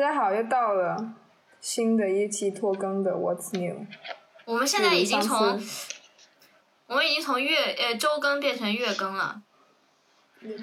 [0.00, 0.96] 家好，又到了
[1.60, 3.86] 新的一期拖更的 What's New。
[4.46, 5.60] 我们现在已经从
[6.86, 9.42] 我们已经从月呃周更变成月更了。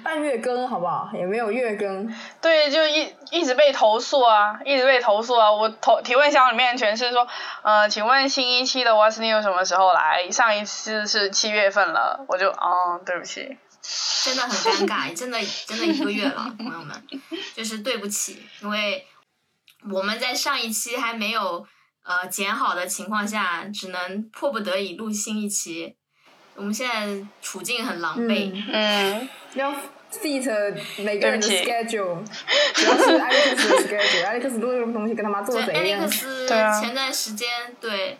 [0.02, 1.08] 半月更好不好？
[1.14, 2.12] 也没有月更。
[2.40, 5.52] 对，就一一直被投诉啊，一直被投诉啊。
[5.52, 7.28] 我投提问箱里面全是说，
[7.62, 10.28] 呃，请问新一期的 What's New 什么时候来？
[10.32, 13.56] 上一次是七月份了，我就哦，对不起。
[14.24, 17.00] 真的很尴尬，真的真的一个月了，朋友们，
[17.54, 19.06] 就是对不起，因为
[19.92, 21.66] 我们在上一期还没有
[22.04, 25.96] 呃剪好的情况下，只能迫不得已录新一期。
[26.54, 29.72] 我们现在处境很狼狈，嗯，嗯，要
[30.10, 32.24] fit 每个人的 schedule，
[32.74, 36.16] 主要是艾利克斯的 schedule，艾利克斯录这个东西跟他妈做对，贼一样艾利克。
[36.16, 37.48] 斯对啊前段时间
[37.80, 38.18] 对，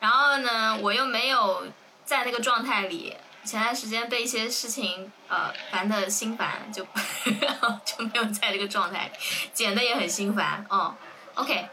[0.00, 1.66] 然后呢，我又没有
[2.04, 6.84] 在那个状态里，前段时间被一些事情呃烦的心烦，就
[7.86, 9.12] 就没有在这个状态里，
[9.54, 10.62] 剪的也很心烦。
[10.68, 10.94] 哦
[11.38, 11.68] ，OK，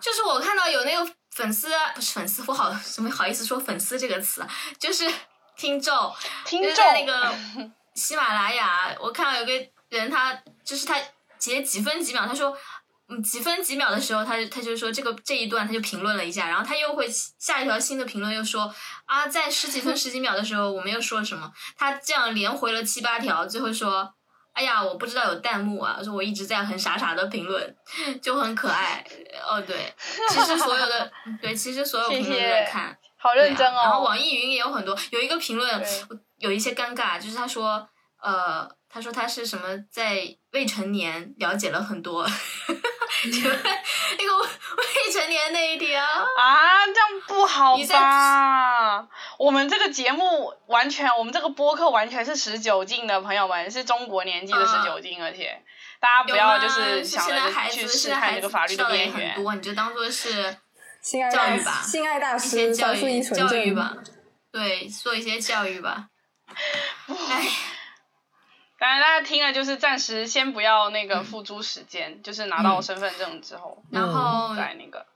[0.00, 4.48] 就是我看到有那个粉丝不是粉丝，我好怎么好意思说粉丝这个词啊？
[4.78, 5.10] 就是
[5.56, 6.12] 听众，
[6.44, 7.32] 听众那个
[7.94, 9.52] 喜马拉雅，我看到有个
[9.90, 11.00] 人他就是他
[11.38, 12.56] 截几分几秒，他说。
[13.12, 17.08] 嗯，几分几秒的时候，他他就说这个这一段他就评论了一下，然后他又会
[17.40, 18.72] 下一条新的评论又说
[19.04, 24.14] 啊，在十几分十几秒的时候我们又说了什么，他这样连回了七八条，最后说，
[24.52, 27.76] 哎呀，我不知道有弹幕啊，说我一直在很傻傻的评论，
[28.20, 29.04] 就很可爱。
[29.48, 29.94] 哦，对，
[30.28, 34.04] 其实所有的 对，其实所有评论都在看，好认真哦啊然后哦。
[34.04, 35.82] 网易云也有很多，有一个评论
[36.38, 37.88] 有一些尴尬，就是他说，
[38.20, 42.26] 呃，他说他是什么在未成年了解了很多，
[43.30, 49.06] 请问那个未成年那一条，啊，这样不好吧？
[49.38, 55.62] 我们这个节目完全，我们这个播客完全是十九禁的，朋友们是中国年纪的十九禁，而且
[56.00, 59.34] 大家不要就是想着去试探这个法律的边缘。
[59.34, 60.56] 很多，你就当做是
[61.02, 63.48] 性爱教育吧性爱大一些师一纯正。
[63.48, 63.94] 教育吧，
[64.50, 66.06] 对，做一些教育吧。
[67.06, 67.48] 哎，
[68.80, 75.06] 当然，大家听了就是暂时先不要那个付诸实践，就是拿到身份证之后、然后再那个。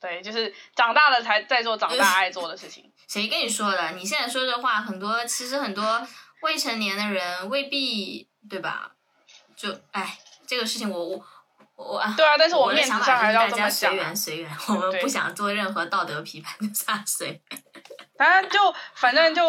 [0.00, 2.90] 对，就是长大了才在做长大爱做的事情。
[3.06, 3.92] 谁跟你说的？
[3.92, 6.06] 你现在说这话，很多其实很多
[6.40, 8.92] 未成年的人未必对吧？
[9.54, 11.24] 就哎，这个事情我我
[11.76, 13.94] 我啊，对啊，但是我的想法还是要大家随。
[13.94, 17.42] 缘随缘，我们不想做任何道德批判，就算随。
[18.16, 18.58] 当然就
[18.94, 19.42] 反正就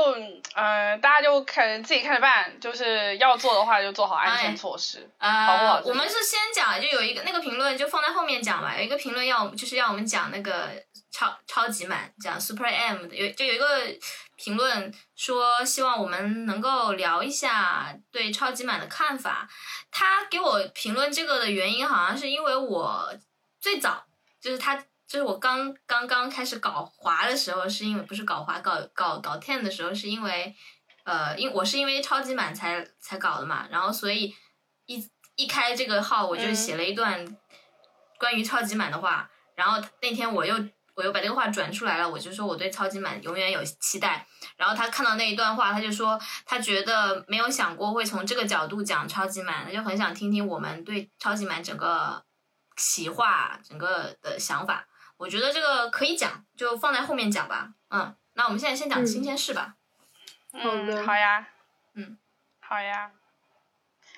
[0.55, 5.07] 呃，大家就看自己看着办，就是要做的话就做好安全措施。
[5.19, 8.75] 保护好自，己呃我们是先讲，就有一个那个评论就放在后面讲吧。
[8.75, 10.69] 有一个评论要就是要我们讲那个
[11.11, 13.67] 超超级满，讲 Super M 的，有就有一个
[14.35, 19.47] 评论说希望我们能够聊一下对超级满的看法。
[19.91, 23.13] 他给我评论这个的原因好像是因为我
[23.61, 24.03] 最早
[24.41, 24.83] 就是他。
[25.07, 30.55] 就是我刚刚刚开始搞滑的时候，是因为不是搞滑，搞搞搞 ten 的时候，是因为
[31.03, 34.33] 呃，因我是因为超级满才才搞的嘛，然后所以
[34.87, 37.37] 一一开这个号，我就嗯写了一段
[38.17, 40.55] 关于超级满的话，然后那天我又
[40.95, 44.25] 我又把这个话转出来了，我就说我对超级满永远有期待。
[44.57, 52.23] 然后他看到那一段话，他就说他觉得没有想过会从这个角度讲超级满，他就很想听听我们对超级满整个
[52.75, 54.87] 企划整个的想法。
[55.17, 57.69] 我觉得这个可以讲，就放在后面讲吧。
[57.89, 59.75] 嗯，那我们现在先讲嗯新鲜事吧。
[60.51, 61.47] 好的嗯，好呀，
[61.95, 62.17] 嗯，
[62.59, 63.11] 好呀。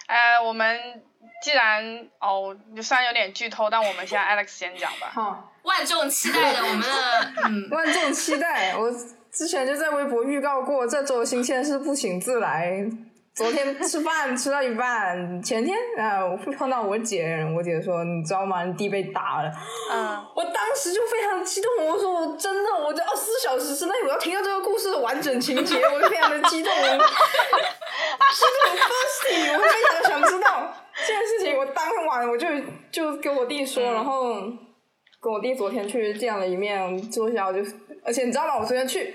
[0.08, 1.04] 呃，我们
[1.44, 5.10] 既然哦，虽然有点剧透，但我们现在 Alex 先讲吧。
[5.12, 8.76] 好，万众期待的我们的 嗯，万众期待。
[8.76, 8.90] 我
[9.32, 12.90] 之前就在微博预告过，这周新鲜事不请自来。
[13.38, 18.64] 昨天吃饭吃到一半，前天啊，我碰到我姐，我姐说：“你知道吗？
[18.64, 19.52] 你弟被打了。”
[19.94, 26.98] 嗯，我当时就非常激动，我说我真的，我在二十四小时之内我要听到这个故事的完整情节，我就非常的激动，我激动
[28.76, 30.74] thirsty，我非常想知道
[31.06, 31.56] 这件事情。
[31.56, 32.48] 我当晚我就
[32.92, 34.34] 就跟我弟说，然后
[35.22, 37.60] 跟我弟昨天去见了一面，坐下我就，
[38.04, 38.58] 而且你知道吗？
[38.58, 39.14] 我昨天去。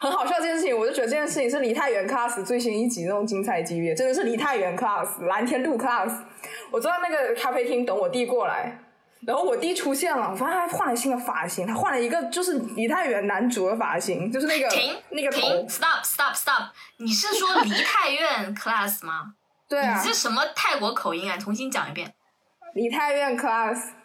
[0.00, 6.10] 很好笑这件事情，我就觉得这件事情是梨泰院 class 最新一集那种精彩级别，真的是梨泰院 class 蓝天路 class。
[6.70, 8.78] 我坐在那个咖啡厅等我弟过来，
[9.26, 16.70] 然后我弟出现了，我发现他换了新的发型，他换了一个就是梨泰院男主的发型，就是那个停那个头停，，stop stop stop！
[16.96, 19.34] 你是说梨泰院 class 吗？
[19.68, 21.36] 对啊你，是什么泰国口音啊？
[21.36, 22.14] 重新讲一遍。
[22.74, 23.99] 梨泰院 class。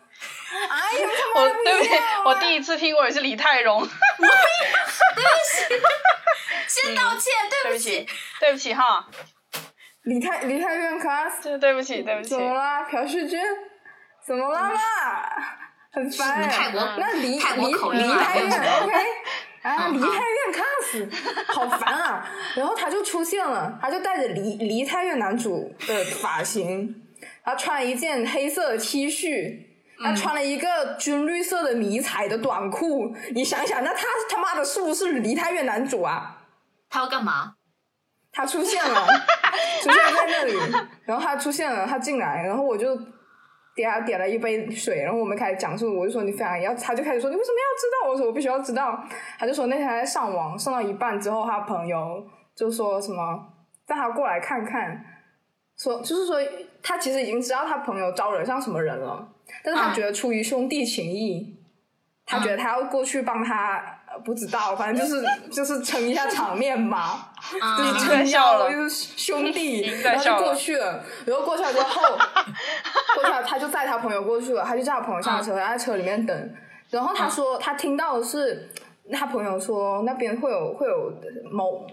[0.70, 1.90] 哎呀，我妈对不起
[2.26, 3.88] 我第一次听过也是李泰容，
[6.68, 8.08] 先道歉，对不对不起，
[8.40, 9.08] 对不起哈，
[10.04, 12.40] 李泰李泰院 class 真的对不起，对不起怎。
[12.40, 12.84] 么啦？
[12.84, 13.40] 朴叙俊
[14.26, 14.80] 怎么啦嘛？
[15.92, 18.50] 很烦哎、泰国那离泰国离离口音啊太远
[18.84, 18.94] ，OK？
[19.62, 21.10] 啊，嗯离太远看死，
[21.48, 22.30] 好烦啊！
[22.56, 26.94] 然后他就出现了，他就带着离离太远男主的发型，
[27.46, 29.65] 他穿了一件黑色的 T 恤，
[30.02, 33.16] 他穿了一个军绿色的迷彩的短裤。
[33.34, 36.42] 你想想，那他他妈的是不是梨泰院男主啊？
[36.90, 37.56] 他要干嘛？
[38.32, 39.08] 他出现了，
[39.82, 40.54] 出现在那里，
[41.06, 42.94] 然后他出现了，他进来，然后我就
[43.76, 48.10] 给他点了一杯水，然后我们开始讲述，我就说你非常要，他就开始说你为什么要知道？
[48.12, 49.02] 我说我必须要知道。
[49.40, 52.22] 他就说那天他在上网，上到一半之后，他朋友
[52.54, 53.40] 就说什么
[53.88, 55.06] 让他过来看看，
[55.78, 56.36] 说就是说
[56.84, 59.26] 他其实已经知道他朋友招惹上什么人了，
[59.64, 61.58] 但是他嗯觉得出于兄弟情谊，
[62.26, 64.00] 他觉得他要过去帮他。
[64.08, 67.28] 呃不知道，反正就是 就是撑一下场面嘛。
[67.60, 72.02] 啊就是撑笑了腰就是兄弟 然后就过去了，然后过去了之后，
[73.16, 76.56] 过去了他就载他朋友过去了，他就叫他朋友下车，他在车里面等，
[76.90, 78.70] 然后他说他听到的是
[79.12, 81.12] 他朋友说那边会有会有
[81.52, 81.86] 某。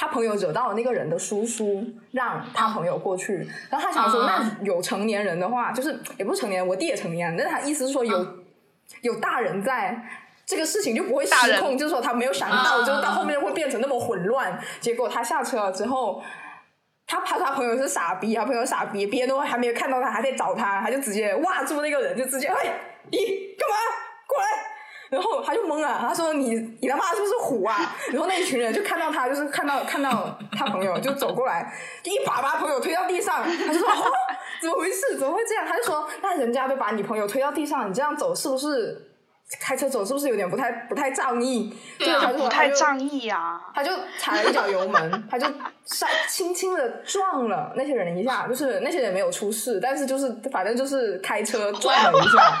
[0.00, 3.44] 他朋友惹到了那个人的叔叔，让他朋友过去。
[3.68, 8.38] 然后他想说，嗯那有成年人的话，就是也不是成年人，我弟也成年人，但是他意思是说有、
[9.00, 10.00] 有大人在，
[10.46, 14.56] 这个事情就不会失控，就是说他没有想到，嗯就是到后面会变成那么混乱。
[14.78, 16.22] 结果他下车了之后，
[17.04, 22.54] 他怕他朋友是傻逼，他朋友傻逼，别人都还没有看到他，还在找他，他就直接哇住那个人，就直接哎，
[23.10, 23.74] 咦干嘛
[24.28, 24.67] 过来？
[25.10, 27.96] 然后他就懵了，他说你你他妈是不是虎啊？
[28.12, 31.72] 然后那一群人就看到他，就是看到看到他朋友就走过来，
[32.02, 34.04] 就一把把他朋友推到地上，他就说、 哦、
[34.60, 35.16] 怎么回事？
[35.18, 35.64] 怎么会这样？
[35.66, 39.04] 他就说那人家都把你朋友推到地上，你这样走是不是？
[39.58, 41.74] 开车走是不是有点不太不太仗义？
[41.98, 43.58] 对他就说不太仗义啊！
[43.74, 45.46] 他就踩了一脚油门，他就
[45.86, 52.60] 上轻轻的撞了那些人一下，就是那些人没有出事，但是就是反正就是开车撞了一下。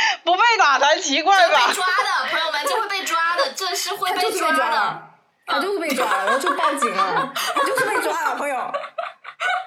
[0.24, 1.72] 不被打才奇怪吧被吧？
[1.72, 5.02] 抓的朋友们，就会被抓的，这是会他就是被抓抓的了。，
[5.46, 7.32] 他就是被抓了，然后就报警了。
[7.54, 8.56] 他 就是被抓了，朋友，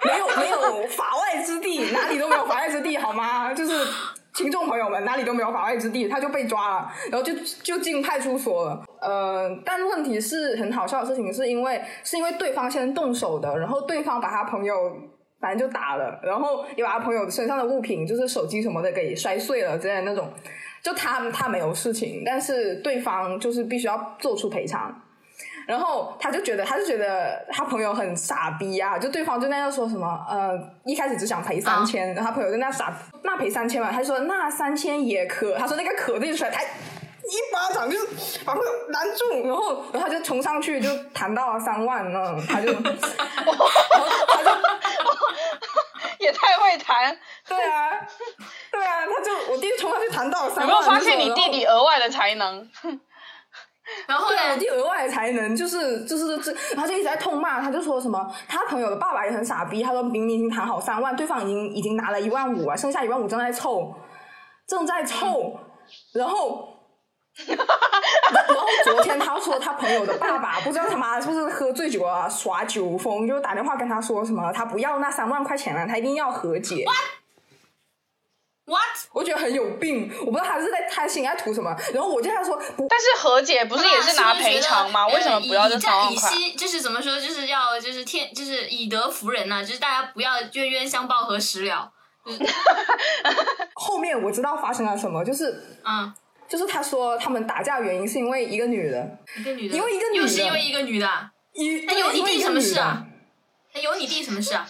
[0.06, 3.54] 没有没有法外之地， 哪里都没有法外之地，好吗？
[3.54, 3.88] 就是
[4.34, 7.34] 群众朋友们，哪里都没有法外之地，他就被抓了，然后就
[7.64, 8.84] 就进派出所了。
[9.02, 14.76] 呃，但问题是很好笑的事情，是因为是因为对方先动手的，然后对方把他朋友。
[15.42, 20.32] 反正就打了，然后也把他朋友身上的物品，就是手机什么的给摔碎了之类的那种。
[20.84, 24.96] 就他他没有事情，但是对方就是必须要做出赔偿。
[25.68, 32.92] 然后他就觉得，他就觉得他朋友很傻逼啊，就对方就那样说什么，呃，一开始只想赔三千、然后他朋友就那样傻，
[33.24, 37.96] 那赔三千嘛，他就说那三千也可，他说那个可字出来，他一巴掌就
[38.44, 42.90] 把朋友拦住，然后然后他就冲上去就谈到了三万呢，他就， 然后
[44.28, 44.50] 他就
[46.22, 47.18] 也太会谈！
[47.48, 47.90] 对啊，
[48.72, 52.70] 对啊，他就我弟冲上去谈到了三万，有没有发现你弟弟额外的才能？
[54.08, 54.58] 然后对啊，我？
[54.58, 63.94] 弟额外的才能就是就是这，他就一直在痛骂，他就说什么他朋友的爸爸也很傻逼，他说明明已经谈好三万，对方已经已经拿了一万五啊，剩下一万五正在凑，
[64.68, 65.60] 正在凑，
[66.14, 66.71] 然后。
[67.48, 67.58] 然
[68.48, 76.86] 后昨天他说他朋友的爸爸不知道他妈是不是喝醉酒啊耍酒疯，就打电话跟他说什么他不要那三万块钱了，他一定要和解。
[78.66, 78.80] What？
[79.12, 81.76] 我觉得很有病，我不知道他是在他心在图什么。
[81.94, 85.06] 然后我就跟他说不但是和解不是也是拿赔偿吗？
[85.08, 86.32] 呃为什么不要这以三万块？
[86.58, 91.92] 就是怎么说，就是要就是天，就是以德服人呐、就是大家不要冤冤相报何时了。
[93.74, 96.14] 后面我知道发生了什么，就是嗯，
[96.52, 101.08] 就是他说他们打架原因是因为一个女的，一个女的，因为一个女的又是因为一个女的
[101.54, 103.08] 有你弟什么事啊？
[103.74, 104.68] 那有你弟什么事啊？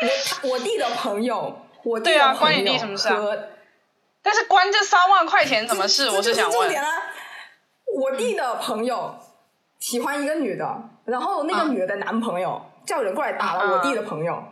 [0.00, 3.48] 我他我弟的朋友，我弟对啊的朋友关你弟什么事啊和
[4.22, 6.08] 但是关这三万块钱什么事？
[6.08, 6.82] 我是想问这就是重点。
[6.82, 6.88] 啊！
[7.94, 9.14] 我弟的朋友
[9.78, 14.42] 喜欢一个女的，然后那个嗯女的男朋友叫人过来打了嗯我弟的朋友，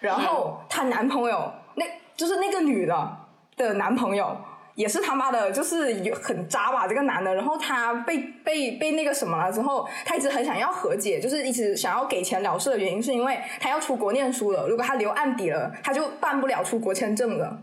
[0.00, 3.16] 然后她男朋友那就是那个女的
[3.56, 4.36] 的男朋友。
[4.74, 17.58] 也是他妈的，就是有很渣吧这个男的，然后他被被被那个什么了之后，他一直很想要和解，就是一直想要给钱了事的原因，是因为他要出国念书了，如果他留案底了，他就办不了出国签证了。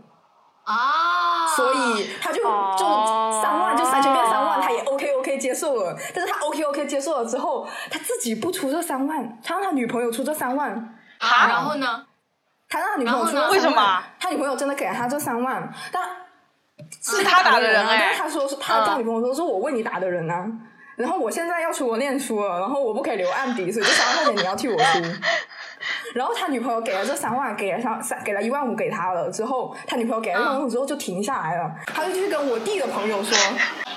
[0.62, 5.96] 啊，所以他就哦就三万就三千变三万，他也 OK OK 接受了。
[6.14, 10.70] 但是他 OK OK 接受了之后，他自己不出这三万，他让他女朋友出这三万，
[11.18, 12.06] 啊，然后呢？
[12.68, 16.08] 他让他女朋友出为什么他女朋友真的给了他这三万，但
[17.02, 20.46] 是他打的人啊，哎但是他说是他嗯跟他女朋友说是我为你打的人啊。
[20.96, 25.00] 然后我现在要出国念书了，然后我不可以留案底，所以这三万块钱你要替我出。
[26.12, 33.34] 然后他女朋友给了这三万，给了三三给了一万五给他了之后，他女朋友给了一万五之后就停下来了，他就去跟我弟的朋友说，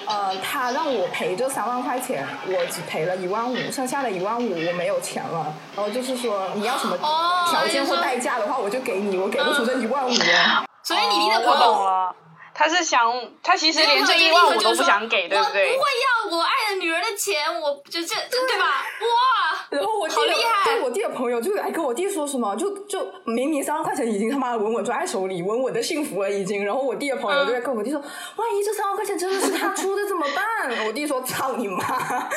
[0.07, 10.63] 呃，他让我赔这三万块钱，我只赔了一万五，剩下的一万五我没有钱了，然后就是说你要什么哦条件或代价的话，我就给你，我给不出这一万五哦。
[10.83, 12.15] 所以你弟的哦我朋友。
[12.53, 15.61] 他是想，他其实连这一万五都不想给，对我不会？
[15.63, 18.85] 要我爱的女人的钱，我就这对吧？
[19.01, 26.63] 哇，然后我弟的好厉害对我弟的朋友就来跟我弟说什么，就就明明三万块钱已经他妈的稳稳抓在手里，稳稳的幸福了已经。
[26.63, 30.85] 然后我弟的朋友就在跟我弟说，万一这三万块钱真的是他出的怎么办？
[30.85, 32.29] 我弟说操你妈！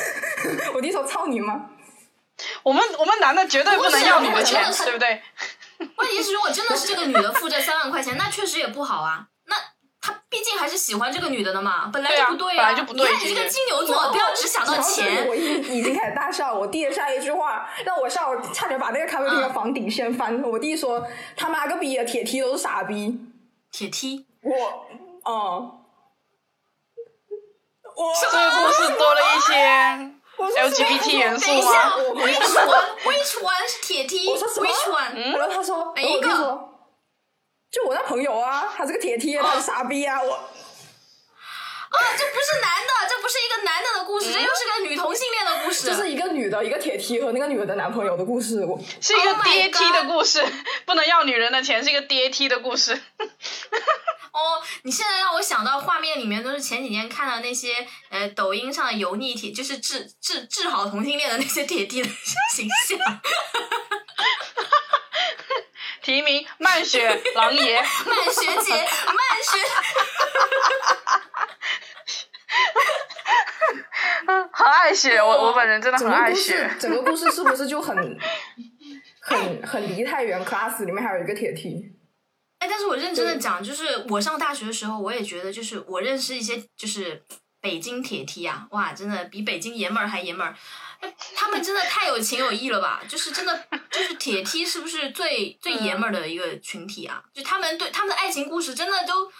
[0.73, 1.69] 我弟说操你妈！
[2.63, 5.21] 我们我们男的绝对不能要你的钱对不对？
[5.95, 9.27] 问题是，如果真的是这个女的付这三万块钱，那确实也不好啊。
[10.37, 15.35] 毕竟还是喜欢这个女的的嘛，本来就不对呀啊本来就不对你看你这个金牛座，不要只想到钱我。
[15.35, 20.39] 已经已经开始大笑，我弟的下一句话让我笑，差点把那个咖啡厅的房顶掀翻。
[20.43, 21.03] 我弟说
[21.35, 23.19] 他妈个逼的铁梯都是傻逼。
[23.71, 24.85] 铁梯，我，
[25.25, 25.71] 嗯。
[27.95, 29.55] 我这个故事多了一些
[30.37, 35.35] LGBT 元素等一下吗？，which one？which one 是铁梯我说什么 one？
[35.35, 36.66] 然后他说，哪一个然后我弟说，
[37.71, 45.85] 就我那朋友啊，他是个铁梯，他是傻逼啊，我啊，这不是男的， 这不是一个男的的故事，这又是个女同性恋的故事。
[45.85, 48.63] 这是一个女的，一个铁梯和那个女的的男朋友的故事。
[48.65, 50.45] 我是一个 Oh 爹梯的故事，
[50.85, 52.93] 不能要女人的钱，是一个爹梯的故事。
[54.31, 62.09] 哦，你现在让我想到画面里面都是前几天看到那些呃抖音上的油腻铁，就是治治治好同性恋的那些铁梯的
[62.53, 62.99] 形象。
[66.07, 69.57] 提名漫雪狼爷，漫学姐，漫学，
[74.53, 76.75] 很爱雪，我我本人真的很整个故爱雪事，。
[76.79, 78.17] 整个故事是不是就很
[79.19, 81.91] 很很离太远 class 里面还有一个铁梯？
[82.59, 87.21] 哎，但是我认真的讲，就是我上大学的时候，我也觉得，就是我认识一些就是
[87.59, 90.55] 北京铁梯啊，哇，真的比北京爷们儿还爷们儿。
[91.01, 93.01] 哎 他们真的太有情有义了吧？
[93.07, 97.23] 就是真的，就是铁梯是不是最最爷们儿的一个群体啊？
[97.33, 99.31] 就他们对他们的爱情故事真的都，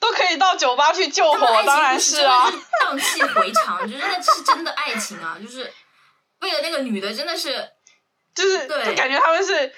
[0.00, 5.36] 都可以到酒吧去救火，当然是啊荡气回肠， 就真的是真的爱情啊！
[5.40, 5.72] 就是
[6.40, 7.68] 为了那个女的，真的是
[8.34, 9.72] 就是对就感觉他们是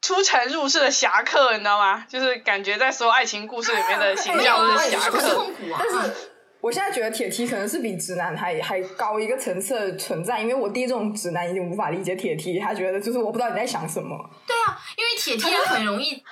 [0.00, 2.06] 出城入室的侠客，你知道吗？
[2.08, 5.34] 就是感觉在所有爱情故事里面的形象都是侠客。
[5.34, 5.80] 痛苦啊。
[5.80, 6.33] 但是
[6.64, 14.18] 我现在觉得铁梯可能是比直男还还高一个层次的存在，因为我弟这种直男已经无法理解铁梯，他觉得就是我不知道你在想什么。
[14.46, 16.24] 对啊，因为铁梯很容易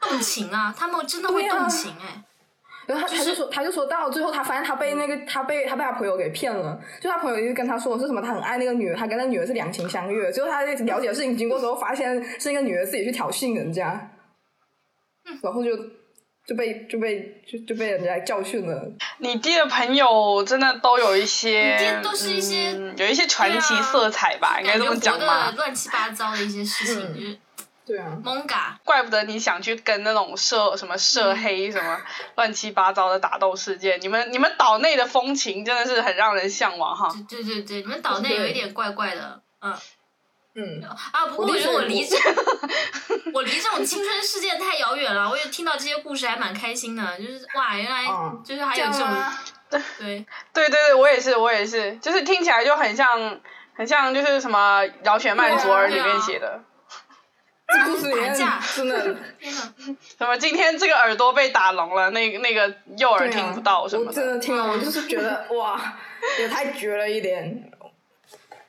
[0.00, 2.22] 动情啊，他们真的会动情哎、
[2.86, 10.30] 然后他他就说，他就说到最后，他发现他被那个他被他被他朋友给骗了，就他朋友就跟他说是什么，他很爱那个女的，他跟那女的是两情相悦。
[10.30, 14.12] 最后他了解事情经过之后，发现是那个女的自己去挑衅人家，
[15.42, 15.76] 然后就
[16.46, 18.88] 就被就被就就被人家教训了。
[19.18, 25.52] 你弟的朋友真的都有一些你弟都是一些嗯有一些传奇色彩吧，应该这么讲吧。
[25.56, 27.38] 乱七八糟的一些事情，嗯就是
[27.86, 28.78] 对啊，蒙嘎。
[28.84, 32.00] 怪不得你想去跟那种涉什么涉黑什么
[32.36, 37.12] 乱七八糟的打斗事件，你们你们岛内的风情真的是很让人向往哈。
[37.28, 39.72] 对对对，你们岛内有一点怪怪的，嗯
[40.56, 40.82] 嗯，
[41.12, 42.16] 啊，不过我觉得我离这
[43.32, 49.06] 我我离这种青春世界太遥远了，我也听到这些故事还蛮开心的，就是哇，原来嗯就是还有这种
[49.68, 53.38] 对，对对对，我也是我也是，就是听起来就很像
[53.74, 56.62] 很像就是什么《饶雪漫左耳》里面写的，
[57.68, 58.10] 这故事
[58.74, 59.72] 真的天哪！
[60.18, 64.38] 什么今天这个耳朵被打聋了，那那个右耳听不到什么我真的。
[64.38, 65.78] 听了，我就是觉得哇，
[66.38, 67.70] 也太绝了一点。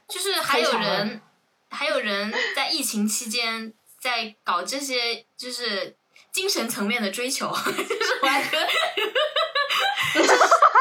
[0.07, 1.21] 就是还有人，
[1.69, 5.95] 还有人在疫情期间在搞这些，就是
[6.31, 8.67] 精神层面的追求， 就是我还觉得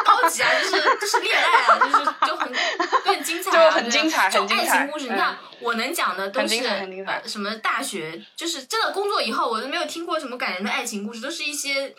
[0.05, 6.57] 高级啊，就是就是恋爱啊，就是就很就很精彩、啊，就很精彩对很精彩就爱情故事，你看我能讲的都是
[7.26, 11.95] 什么大学，就是真的工作以后，我都没有听过什么感人的爱情故事，都是一些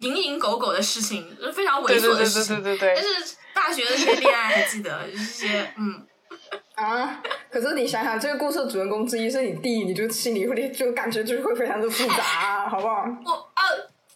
[0.00, 2.62] 蝇营狗苟的事情，就非常猥琐对对对的事情。
[2.62, 6.06] 对对对但对，是大学的这些恋爱还记得，就是一些嗯。
[6.80, 7.22] 啊！
[7.50, 13.04] 可是你想想，这个故事的主人公之一是你弟，你就心里会就感觉就会非常的复杂、啊，好不好？
[13.24, 13.62] 我啊，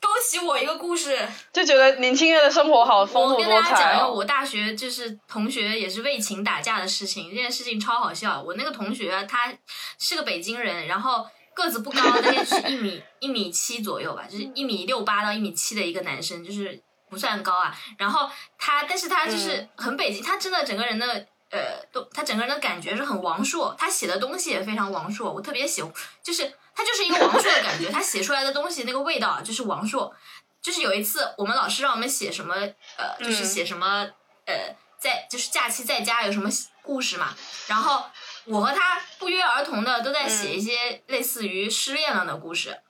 [0.00, 1.18] 勾起我一个故事，
[1.52, 4.12] 就觉得年轻人的生活好丰富我跟大家讲一个哦。
[4.12, 8.42] 我大学就是同学也是为情打架的事情，这件事情超好笑。
[8.42, 9.52] 我那个同学啊，他
[9.99, 16.80] 是个北京人，然后个子不高，大概是一米 一米七左右吧，就是一米六八到一米七的一个男生，就是
[17.11, 17.76] 不算高啊。
[17.99, 21.26] 然后他，但是他就是很北京，他真的整个人的。
[21.54, 30.12] 呃，都他整个人的感觉是很王朔，他写的东西也非常王朔，我特别喜欢，就是他就是一个王朔的感觉，他写出来的东西那个味道啊就是王朔。
[30.61, 32.54] 就是有一次我们老师让我们写什么，
[32.96, 34.11] 呃，就是写什么，
[34.46, 36.50] 呃，在就是假期在家有什么
[36.82, 37.37] 故事嘛，
[37.68, 38.04] 然后
[38.46, 42.80] 我和他不约而同的都在写一些类似于失恋了的故事。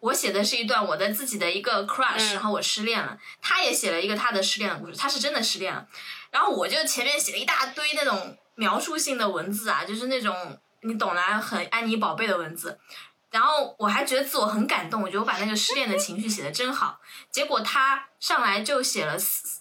[0.00, 5.88] 我写的是一段我的自己的一个 crush，然后我失恋了，他也写了一个他的失恋的故事，他是真的失恋了。
[6.30, 12.78] 然后我就前面写了一大堆那种描述性的文字啊，就是那种你懂的，很安妮宝贝的文字。
[13.30, 16.98] 然后我还觉得自我很感动，我觉得我把那个失恋的情绪写的真好。
[17.30, 19.16] 结果他上来就写了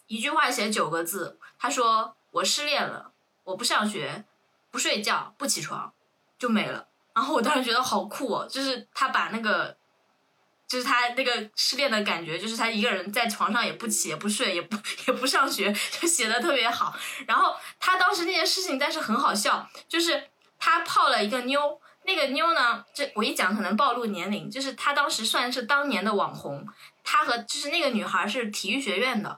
[0.08, 3.12] 一句话，写九个字，他说我失恋了，
[3.44, 4.24] 我不上学，
[4.72, 5.92] 不睡觉，不起床，
[6.40, 6.88] 就没了。
[7.14, 9.76] 然后我当时觉得好酷哦，就是他把那个，
[10.68, 16.94] 就是他那个失恋的感觉，就是他一个人在床上也不起也不睡也不也不上学，就写的特别好。
[17.26, 21.80] 然后他当时那件事情，但是很好笑，就是他泡了一个妞。
[22.04, 22.86] 那个妞呢？
[22.94, 26.66] 这我一讲可能暴露年龄，就是他当时算是当年的网红。
[27.04, 29.38] 他和就是那个女孩是体育学院的，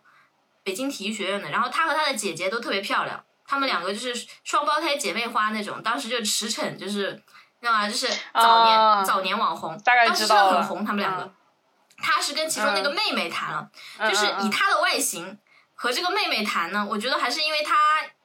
[0.64, 1.50] 北京体育学院的。
[1.50, 5.82] 然后他和他的姐姐都特别漂亮，他们两个就是双胞胎姐妹花那种。
[5.82, 7.20] 当时就驰骋，就是
[7.66, 7.88] 道吗？
[7.88, 10.86] 就是早年早年网红，当时是很红。
[10.86, 11.32] 他们两个，
[11.98, 13.70] 他是跟其中那个妹妹谈了，
[14.10, 15.38] 就是以他的外形
[15.76, 17.76] 和这个妹妹谈呢，我觉得还是因为他。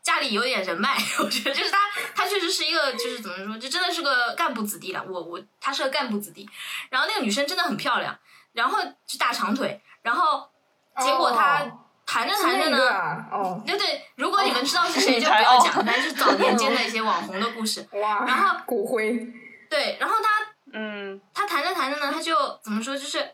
[0.04, 1.78] 家里有点人脉， 我觉得就是他，
[2.14, 5.02] 他确实是一个，就是怎么说，就真的是个干部子弟了。
[5.02, 6.46] 我我他是个干部子弟，
[6.90, 8.14] 然后那个女生真的很漂亮，
[8.52, 10.46] 然后就大长腿，然后
[11.00, 11.64] 结果他
[12.06, 12.78] 谈着谈着呢，
[13.30, 17.86] 哦， 对对，如果你们知道是谁 就不要讲，反正是早年间的一些网红的故事。
[18.00, 19.26] 哇，然后骨灰，
[19.70, 20.28] 对，然后他，
[20.72, 23.32] 嗯，他谈着谈着呢，他就怎么说，就是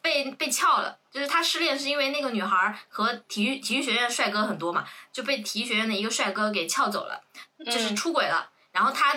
[0.00, 0.96] 被被撬了。
[1.10, 7.20] 就是他失恋是因为那个女孩和体育体育学院帅哥很多嘛，就被体育学院的一个帅哥给撬走了，
[7.64, 8.50] 就是出轨了。
[8.72, 9.14] 然后他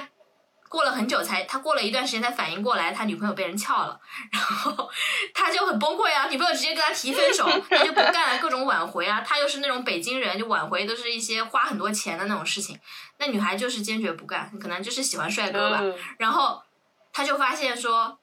[0.72, 4.00] 过了很久才，他过了一段时间才反应过来，他女朋友被人撬了，
[4.32, 4.90] 然后
[5.36, 9.20] 他就很崩溃啊，女朋友直接跟他提分手，他就不干了，各种挽回啊。
[9.20, 12.80] 他又是那种北京人，就挽回都是一些花很多钱的那种事情。
[13.18, 15.84] 那女孩就是坚决不干，可能就是喜欢帅哥吧。
[16.18, 16.64] 然后
[17.12, 18.18] 他就发现说，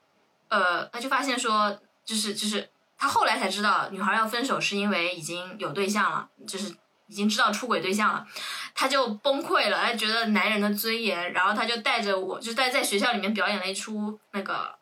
[0.48, 2.70] 呃，他就发现说，就是就是。
[3.00, 6.74] 他后来才知道，女孩要分手是因为已经有对象了，就是
[7.08, 8.26] 已经知道出轨对象了，
[8.74, 14.78] 他就崩溃了，他觉得男人的尊严，然后他就带着我，就在在学校里面表演了一出那个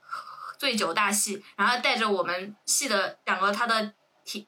[0.59, 3.93] 醉酒大戏，然后带着我们系的两个他的
[4.25, 4.47] 体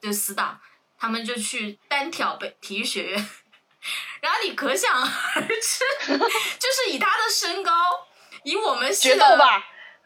[0.00, 0.60] 就死党，
[0.98, 3.28] 他们就去单挑北体育学院，
[4.22, 6.18] 然后你可想而知，
[6.58, 7.72] 就是以他的身高，
[8.44, 9.38] 以我们系的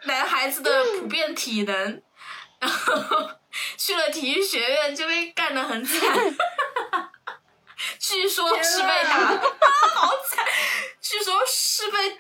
[0.05, 2.03] 男孩子的普遍体能。
[2.61, 3.31] 然后
[3.79, 5.99] 去了体育学院就被干得很惨，
[8.11, 9.19] 据说是被打，
[9.95, 10.45] 好惨！
[11.01, 12.11] 据说是被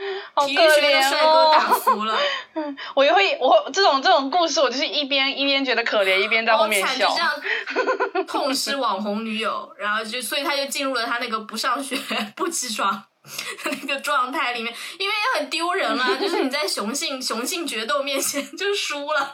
[0.46, 2.16] 体育学院的帅哥打服了。
[2.94, 7.08] 我也会，我这种这种故事，我就是一边一边觉得可怜，一边在后面笑。
[7.08, 7.42] 就这样
[8.24, 11.96] 痛失网红女友，然后就所以他就进入了他那个不上学
[12.36, 13.02] 不起床
[13.64, 19.32] 那个状态里面，因为也很丢人啊，就是你在雄性雄性决斗面前就输了。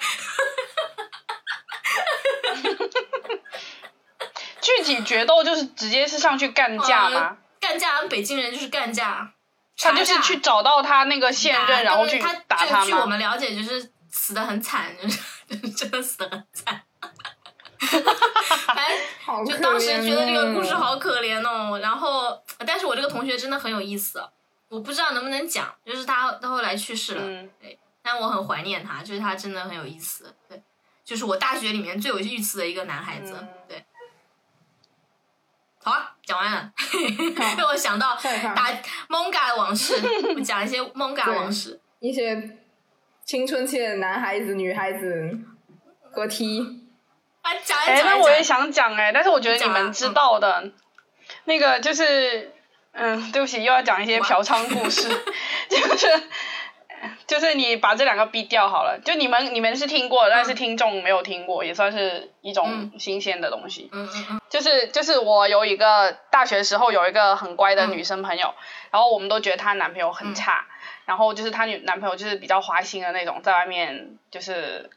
[4.66, 7.36] 具体决斗就是直接是上去干架吗？
[7.60, 9.32] 干架，北京人就是干架。
[9.78, 15.20] 他就是去找到他那个现任，然后去打他据我们了解，就是死的很惨，就是
[15.70, 16.82] 真的死的很惨。
[18.66, 18.76] 反
[19.44, 21.78] 正就当时觉得这个故事好可怜哦。
[21.78, 24.26] 然后，但是我这个同学真的很有意思，
[24.68, 27.22] 我不知道能不能讲，就是他他后来去世了，
[27.60, 30.60] 对，但我很怀念他，就是他真的很有意思，对。
[31.04, 33.84] 就是我大学里面最有意思的一个男孩子，对。
[35.86, 36.72] 好啊，讲完了，
[37.56, 38.18] 被我想到
[38.56, 39.94] 打蒙嘎的往事，
[40.34, 42.58] 我讲一些蒙嘎往事，一些
[43.24, 45.38] 青春期的男孩子、女孩子
[46.10, 46.58] 合踢。
[47.40, 47.94] 啊，讲一讲。
[47.94, 50.72] 哎，那我也想讲哎，但是我觉得你们知道的，
[51.44, 52.52] 那个就是，
[52.90, 55.08] 嗯，对不起，又要讲一些嫖娼故事，
[55.70, 56.08] 就是。
[57.26, 63.88] 就是你把这两个逼掉好了，就你们你们是听过，但是听众没有听过，也算是一种新鲜的东西。
[63.92, 64.40] 嗯嗯嗯。
[64.48, 68.54] 就是就是我有一个大学时候有一个很乖的女生朋友，
[68.90, 70.66] 然后我们都觉得她男朋友很差，
[71.04, 74.90] 然后就是她女男朋友就是比较花心的那种，在外面就是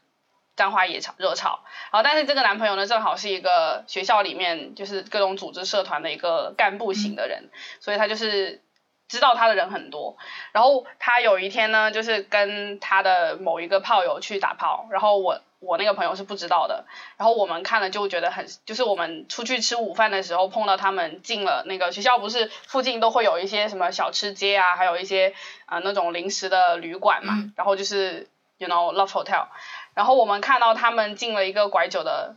[0.56, 8.62] 沾花野草热草，然后但是这个男朋友呢正好是一个学校里面就是各种组织社团的一个干部型的人，所以他就是。
[9.10, 10.16] 知道他的人很多，
[10.52, 16.84] 然后他有一天呢，就是跟他的某一个炮友去打炮，然后我我那个朋友是不知道的。
[17.16, 25.34] 然后我们看了就觉得很，就是我们出去吃午饭的时候碰到他们进了那个学校，不是附近都会有一些什么小吃街啊，还有一些
[25.66, 27.34] 啊、呃那种临时的旅馆嘛。
[27.36, 29.48] 嗯然后就是 you know love hotel，
[29.94, 32.36] 然后我们看到他们进了一个拐角的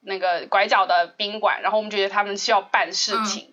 [0.00, 3.52] 那个拐角的宾馆，然后我们觉得他们需要办事情，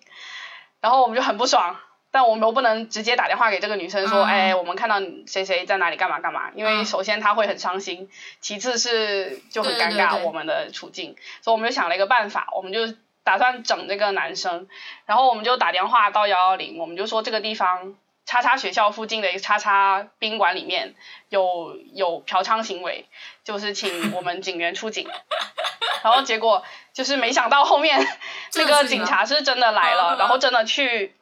[0.80, 1.76] 然后我们就很不爽。
[2.18, 14.66] 但我们又不能直接打电话给这个女生说，嗯哎，我们看到谁谁在哪里干嘛干嘛，因为嗯首先她会很伤心，其次是就很尴尬我们的处境，所以我们就想了一个办法，我们就打算整这个男生，
[15.06, 17.94] 然后我们就打电话到幺幺零，我们就说这个地方
[18.26, 20.96] 叉叉学校附近的一个叉叉宾馆里面
[21.28, 23.06] 有有嫖娼行为，
[23.44, 25.06] 就是请我们警员出警。
[26.02, 28.04] 然后结果就是没想到后面
[28.56, 31.14] 那个警察是真的来了，然后真的去。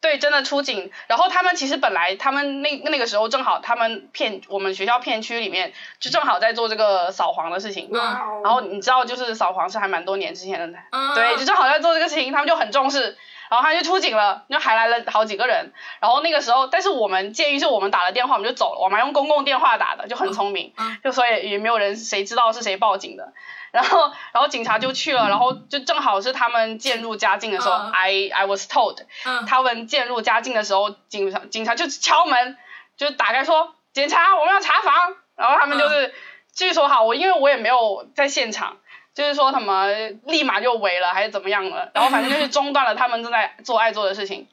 [0.00, 0.90] 对，真的出警。
[1.08, 7.88] 然后他们其实本来他们那那个时候正好他们片我们学校片区里面就正好在做这个扫黄的事情。
[7.92, 13.16] 然后你知道，就是扫黄是还蛮多年之前的，嗯，对，就正好在做这个事情，他们就很重视，
[13.50, 15.72] 然后他就出警了，就还来了好几个人。
[16.00, 23.32] 然后那个时候，但是我们建议是我们打了电话我们就走了，我们还用公共电话打的，就很聪明，嗯就所以也没有人谁知道是谁报警的。
[23.72, 32.56] 然后， 然后警察就去了，然后就正好是他们渐入佳境的时候、嗯 i I was told，嗯他们渐入佳境的时候，警察警察就敲门，
[32.96, 34.94] 就打开说警察，我们要查房。
[35.36, 36.12] 然后他们就是
[36.52, 38.76] 继续说哈，我因为我也没有在现场，
[39.20, 39.86] 就是说什么
[40.24, 44.48] 立马就围了还是怎么样了，然后反正就是中断了他们正在做爱做的事情。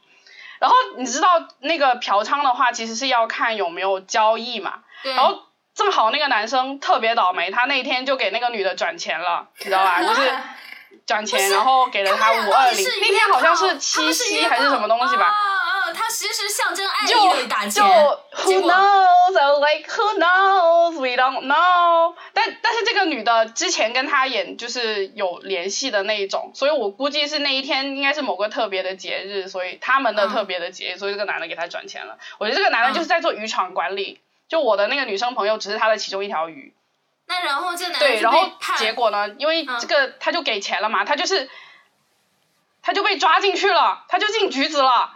[0.59, 4.79] 然后你知道那个嫖娼的话，其实是要看有没有交易嘛。
[5.03, 10.01] 对，然后正好那个男生特别倒霉，他那天就给那个女的转钱了，你知道吧？
[10.03, 10.29] 就是
[11.05, 15.33] 转钱，然后给了他五二零，那天好像是七夕还是什么东西吧。
[15.93, 19.37] 他其实是象征爱就意的打就钱，Who knows?
[19.37, 20.99] I was like Who knows?
[20.99, 22.15] We don't know.
[22.33, 32.17] 但但是这个女的之前跟他演就是有联系的那一种，所以我估计是那一天应该是某个特别的节日，所以他们的嗯特别的节日，所以这个男的给他转钱了。
[32.37, 36.73] 我觉得这个男的就是在做渔场管理，就我的那个女生朋友只是他的其中一条鱼。
[37.27, 39.29] 那然后这男的对，然后结果呢？
[39.37, 41.49] 因为嗯这个他就给钱了嘛，他就是
[42.81, 45.13] 他就被抓进去了，他就进局子了。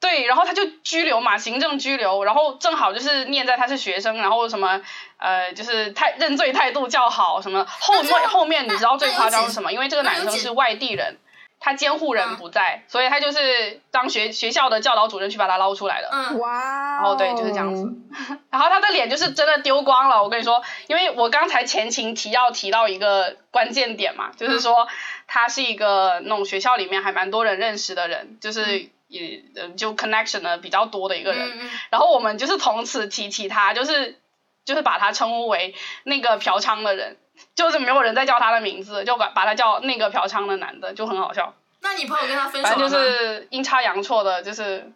[0.00, 4.82] 对，然后他就拘留嘛，行政拘留，然后正好就是念在他是学生，然后什么
[5.16, 9.72] 呃，就是态认罪态度较好，什么后面后面你知道最夸张是什么？
[9.72, 11.16] 因为这个男生是外地人，
[11.58, 12.36] 他监护人嗯。
[12.36, 16.08] 不在，所以他就是当学学校的教导主任去把他捞出来的。
[16.12, 16.38] 嗯。
[16.38, 17.90] 哇哦，然后对就是这样子。
[18.50, 24.86] 然后他的脸就是真的丢光了，我跟你说，因为我刚才前情提要提到一个关键点嘛，就是说
[25.26, 31.70] 他是一个那种学校里面还蛮多人认识的人，就是也呃就 connection 的比较多的一个人。
[31.90, 34.20] 然后我们就是从此提起他，就是
[34.64, 37.16] 就是把他称呼为那个嫖娼的人，
[37.54, 41.54] 就是没有人再叫他的名字，就把把他叫那个嫖娼的男的，就很好笑。
[41.80, 42.98] 那你朋友跟他分手反正就？
[42.98, 44.92] 是阴差阳错的，就是。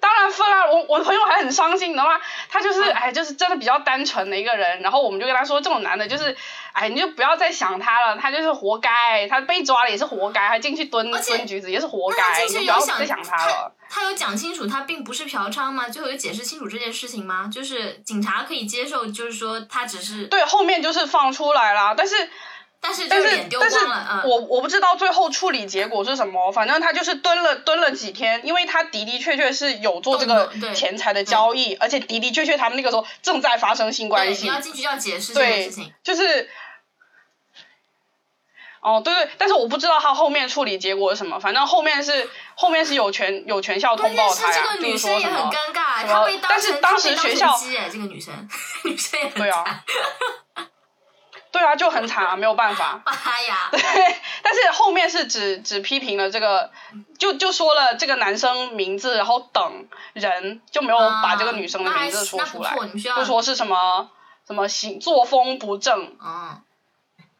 [0.00, 2.18] 当然分了，我我朋友还很伤心，你知道吗？
[2.48, 6.34] 他就是嗯哎，就是真的比较单纯的一个人，然后我们就跟他说，这种男的就是，
[6.72, 13.72] 哎，你就不要再想他了，他就是活该，他被抓了也是活该，他进去蹲蹲局子也是活该，你就不要再想他了。
[13.92, 15.88] 他有讲清楚他并不是嫖娼吗？
[15.88, 17.50] 最后有解释清楚这件事情吗？
[17.52, 22.14] 就是警察可以接受，就是说他只是，对，后面就是放出来了，但是
[22.82, 23.78] 但是但是但是
[24.24, 36.48] 我我不知道最后处理结果是什么，反正他就是蹲了蹲了几天，因为他的的确确是有做这个钱财的交易，而且的的确确他们那个时候正在发生性关，系你，要进去要解释这件对事情，，就是。
[38.82, 47.54] 哦，对对，但是我不知道他后面处理结果是什么，反正后面是后面是有全有全校通报他呀，这个女就是生也很说什么，尴尬，什么她被当但是成当时学校
[47.92, 48.48] 这个女生，
[48.84, 49.84] 女生也很对啊惨，
[51.52, 53.02] 对啊，就很惨啊， 没有办法。
[53.04, 53.80] 妈呀， 对，
[54.42, 56.70] 但是后面是只只批评了这个，
[57.18, 64.10] 就就说了这个男生名字，然后等人就没有把这个女生的名字说出来，就说是什么
[64.46, 66.16] 什么行作风不正。
[66.22, 66.60] 嗯，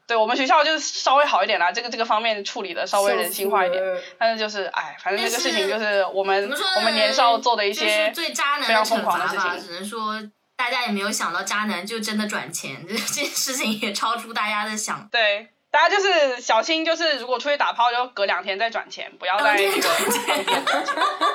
[0.06, 3.82] 对我们学校就是稍微好一点啦，这个这个方面处理的稍微人性化一点。
[4.18, 6.50] 但是就是哎，反正这个事情就是我们？
[6.76, 9.60] 我们年少做的一些最渣男非常疯狂的事情。
[9.60, 10.20] 只能说
[10.60, 15.08] 大家也没有想到渣男就真的转钱，这 这件事情也超出大家的想。
[15.10, 20.44] 对，大家就是小心，就是如果出去打炮就隔两天再转钱，不要再转钱，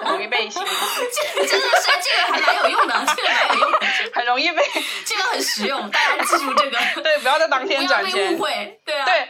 [0.03, 3.79] 很容易被洗，这真的是这个还蛮有用的，这个蛮有用的，
[4.13, 4.63] 很容易被
[5.07, 8.37] 这个很实用，大家记住这个， 对，不要在当不天转钱误。
[8.37, 8.79] 会。
[8.85, 9.27] 对啊，对，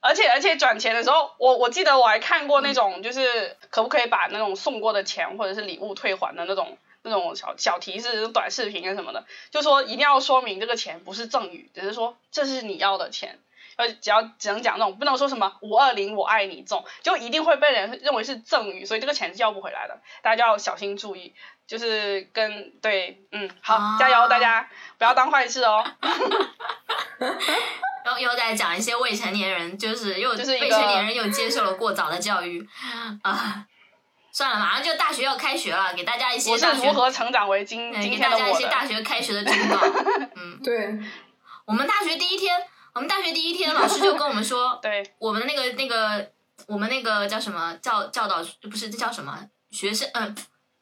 [0.00, 13.38] 而且而且转钱的时候，我我记得我还看过那种，就是可不可以把那种送过的钱或者是礼物退还的那种那种小小提示、短视频啊什么的，就说一定要说明这个钱不是赠与，只是说这是你要的钱。
[13.76, 21.34] 呃，只要只能讲那种，不能说什么五二零我爱你这种，就一定会被人认为是赠与，所以这个钱是要不回来的，大家就要小心注意。
[21.66, 25.82] 就是跟对，嗯，好，啊加油，大家不要当坏事哦。
[28.04, 32.68] 然后又在讲一些未成年人，就是又就是未成年人又接受了过早的教育
[33.22, 33.66] 啊。
[34.34, 38.60] 算了，马上就大学要开学了，给大家一些我是大学如何成长为今对今给大家一天的我的？
[38.60, 39.78] 些大学开学的忠告。
[40.34, 40.98] 嗯，对，
[41.64, 42.60] 我们大学第一天，
[42.94, 46.32] 我们大学第一天，老师就跟我们说， 对，我们的那个那个，
[46.66, 49.38] 我们那个叫什么教教导不是这叫什么
[49.70, 50.34] 学生嗯，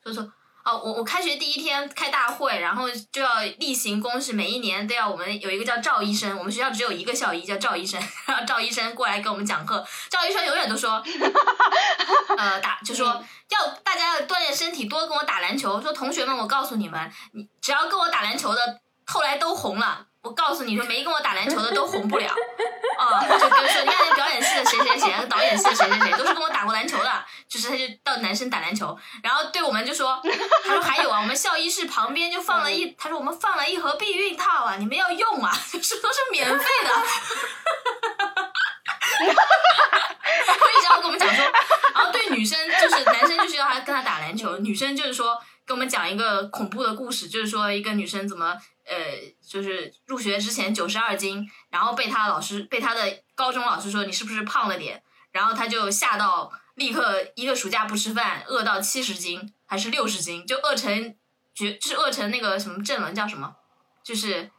[0.02, 0.32] 说说
[0.64, 11.02] 哦，我我开学第一天开大会，然后就要例行公事，每一年都要我们有一个叫赵医生，我们学校只有一个校医叫赵医生，然后赵医生过来给我们讲课，赵医生永远都说，
[12.38, 13.06] 呃打就说
[13.48, 20.06] 要大家要锻炼身体，多跟我打篮球，说同学们，我告诉你们，你只要跟我打篮球的，后来都红了。
[20.22, 22.32] 我告诉你说，没跟我打篮球的都红不了。
[22.96, 30.22] 哦， 就比如说，你看那表演系的谁谁谁，导演系的谁谁谁，都是跟我打过篮球的，就是他就到男生打篮球，然后对我们就说，
[30.64, 36.90] 他说还有啊，我们校医室旁边就放了一，他说我们放了一盒避孕套啊，你们要用啊，就是都是免费的。
[40.46, 41.44] 然后一直要跟我们讲说，
[41.94, 48.94] 然后对女生就是男生就是要他跟他打篮球，女生就是说跟我们讲一个恐怖的故事，就是说一个女生怎么呃，
[49.46, 61.14] 就是入学之前九十二斤，然后被他老师被他的高中老师说你是不是胖了点，然后他就吓到立刻一个暑假不吃饭，饿到七十斤还是六十斤，就饿成
[61.54, 63.56] 绝就是饿成那个什么症了，叫什么？
[64.02, 64.50] 就是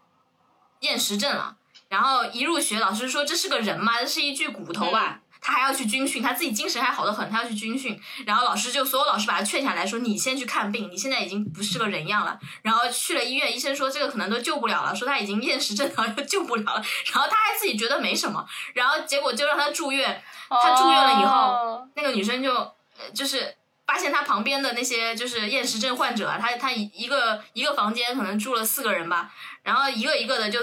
[0.82, 1.58] 厌食症了。
[1.90, 4.00] 然后一入学，老师说这是个人吗？
[4.00, 5.23] 这是一具骨头吧？
[5.44, 8.00] 他还要去军训，他自己精神还好得很，他要去军训。
[8.26, 16.84] 然后老师就所有老师把他劝下来说：“你先去看病，你现在已经不是个人样了。”然后去了医院，医生说这个可能都救不了了，说他已经厌食症了，救不了了。
[17.14, 20.24] 然后他还自己觉得没什么，然后结果就让他住院。
[20.50, 23.56] 他住院了以后，那个女生就呃就是
[23.88, 29.32] 发现他旁边的那些就是厌食症患者，他他一一个一个房间可能住了四个人吧，
[29.64, 30.60] 然后一个一个的就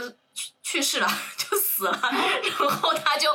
[0.71, 3.29] 去去世了， 就死了， 然后他就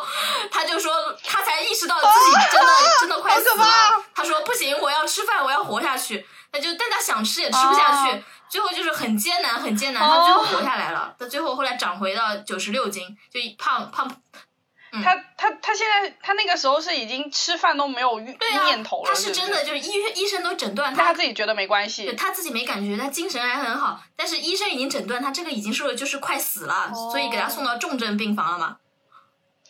[0.51, 0.93] 他就说
[1.23, 2.71] 他才意识到自己真的、
[3.01, 8.11] 真的快死了，他说不行，我要吃饭，我要活下去，他就但他想吃也吃不下去。
[8.17, 11.13] 哦最后就是很艰难，很艰难，他最后活下来了。
[11.19, 14.07] 他最后后来长回到九十六斤，就胖胖
[15.01, 15.03] 胖
[15.37, 22.13] 他他他现在他那个时候是已经吃饭都没有念头，了，他是真的就是医医生都诊断但他他自己觉得没关对系。
[22.13, 28.77] 他自己没感觉，他精神还很好，但是医生已经诊断他这个已经是就是快死了，哦所以给他送到重症病房了嘛。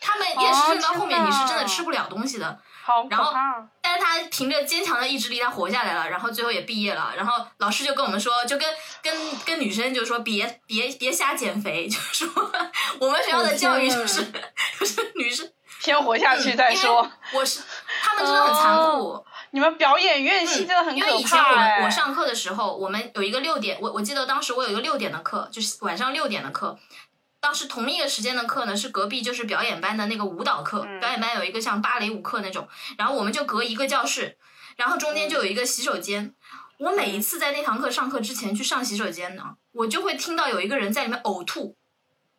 [0.01, 3.67] 他们厌食症到后面你是真的吃不了东西的，好可然后怕！
[3.81, 7.13] 但是他凭着坚强的意志力，他活下来了，然后最后也毕业了。
[7.15, 8.67] 然后老师就跟我们说，就跟
[9.01, 12.27] 跟跟女生就说别别别瞎减肥， 就说
[12.99, 14.31] 我们学校的教育就是
[14.79, 17.09] 就 是女生先活下去再说。
[17.33, 17.61] 我是
[18.01, 19.25] 他们真的很残酷。
[19.51, 26.77] 你们表演院系真的很嗯因为以前我我上课的时候，我们有一个六点，我我记得当时我有一个六点的课，就是晚上六点的课。
[27.39, 34.38] 当时同一个时间的课呢，是隔壁就是表演班的那个舞蹈课，嗯表演班有一个像芭蕾舞课那种，然后我们就隔一个教室，
[34.77, 36.33] 然后中间就有一个洗手间。
[36.79, 41.77] 我每一次在那堂课上课之前去上洗手间呢，我就会听到有一个人在里面呕吐，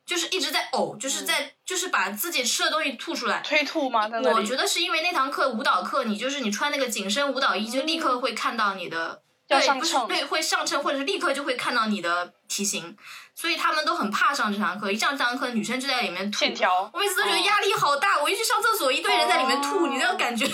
[0.07, 3.43] 就是一直在呕，就是嗯在就是把自己吃的东西吐出来。
[3.43, 4.09] 催吐吗？
[4.33, 12.97] 我觉得是因为那堂课舞蹈课，你就是你穿那个紧身舞蹈衣，就立刻会看到你的，对，不是对，会上称，或者是立刻就会看到你的体型，
[13.35, 14.93] 所以他们都很怕上这堂课。
[14.93, 16.55] 一上这堂课，女生就在里面吐线。
[16.55, 20.47] 条我每次都觉得压力好大，我一去上厕所，一堆人在里面吐，哦你那种感觉，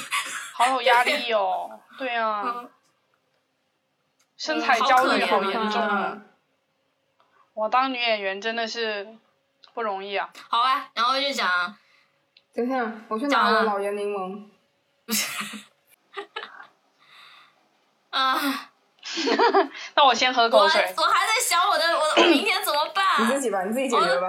[0.54, 1.78] 好有压力 哦。
[1.98, 2.70] 对啊，嗯，
[4.38, 6.12] 身材焦虑好严重啊。
[6.14, 6.28] 嗯
[7.54, 9.06] 我当女演员真的是
[9.74, 10.28] 不容易啊。
[10.48, 11.74] 好啊，然后就讲，
[12.54, 14.44] 等一下，我去拿我的老盐柠檬。
[18.10, 18.38] 啊，
[19.96, 20.94] 那我先喝口水。
[20.96, 23.04] 我还在想我的我的我明天怎么办？
[23.20, 24.26] 你自己吧，你自己解决吧。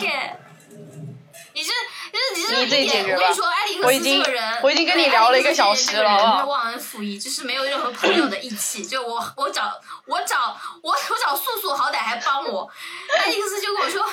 [1.56, 1.70] 你是
[2.12, 8.84] 就是你是你自己一点，解决吧我跟你说，艾利克斯这个人，我已经跟你聊了一个小时了艾利克斯这个人啊他忘恩负义，就是没有任何朋友的义气。
[8.84, 12.68] 就我我找我找我我找素素，好歹还帮我，
[13.20, 14.04] 艾利克斯就跟我说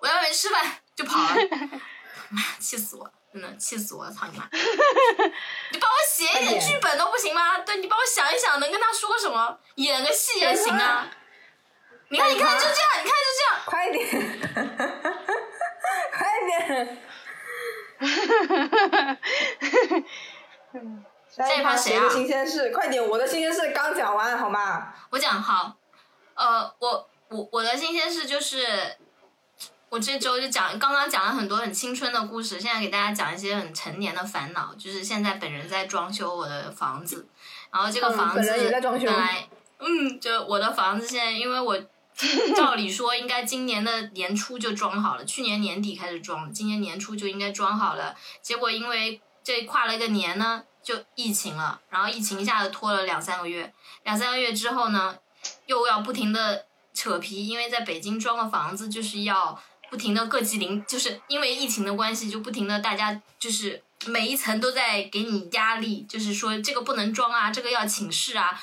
[0.00, 1.34] 我要没吃饭就跑了，
[2.30, 3.12] 妈气死我了！
[3.32, 4.10] 真的气死我了！
[4.10, 4.48] 操你妈！
[5.72, 7.58] 你帮我写一点剧本都不行吗？
[7.58, 11.08] 对你帮我想一想，能跟他说什么，演个戏也行啊。
[12.10, 13.60] 你看，你看，就这样，你看，就这样。
[13.66, 14.08] 快点，
[16.12, 16.98] 快点！
[21.28, 22.70] 下一趴谁啊谁的新鲜事？
[22.70, 24.94] 快点，我的新鲜事刚讲完，好吗？
[25.10, 25.76] 我讲好，
[26.34, 28.96] 呃，我我我的新鲜事就是，
[29.88, 34.74] 我这周就讲刚刚讲了很多很青春的故事，现在给大家讲一些很成年的烦恼。
[34.76, 37.26] 就是现在本人在装修我的房子，
[37.72, 39.48] 然后这个嗯房子本来
[39.78, 41.80] 嗯，就我的房子现在因为我。
[42.56, 48.12] 照理说应该今年的年初就装好了，去年年底开始装，今年年初就应该装好了。
[48.42, 53.72] 结果因为这跨了一个年呢，就疫情了，然后疫情一下子拖了两三个月，
[54.02, 55.16] 两三个月之后呢，
[55.66, 59.56] 又要不停的扯皮，因为在北京装个房子就是要
[59.90, 68.60] 不停的各级领，就是因为疫情的关系，就不停的大家就是每一层都在给你压力，就是说这个不能装啊，这个要请示啊。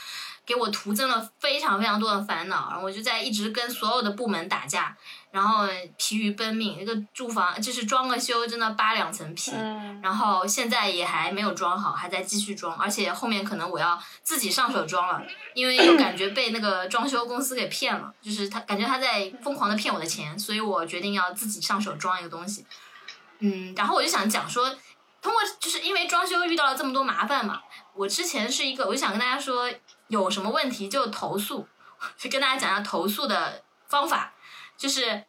[0.48, 4.96] 给我徒增了非常非常多的烦恼，然后我就在一直跟所有的部门打架，
[5.36, 5.68] 然后
[5.98, 6.78] 疲于奔命。
[6.80, 15.22] 那个住房就是装个修，真的扒两层皮，嗯然后现在也还没有装好，还在继续装，而且后面可能我要自己上手装了，
[15.54, 22.66] 因为又感觉被那个装修公司给骗了，就是他感觉他在疯狂的骗我的钱，所以我决定要自己上手装一个东西。
[23.40, 24.70] 嗯，然后我就想讲说，
[25.22, 27.62] 通过就是因为装修遇到了这么多麻烦嘛，
[27.94, 29.70] 我之前是一个，我就想跟大家说，
[30.08, 31.68] 有什么问题就投诉，
[32.18, 34.32] 就跟大家讲一下投诉的方法，
[34.78, 35.24] 就是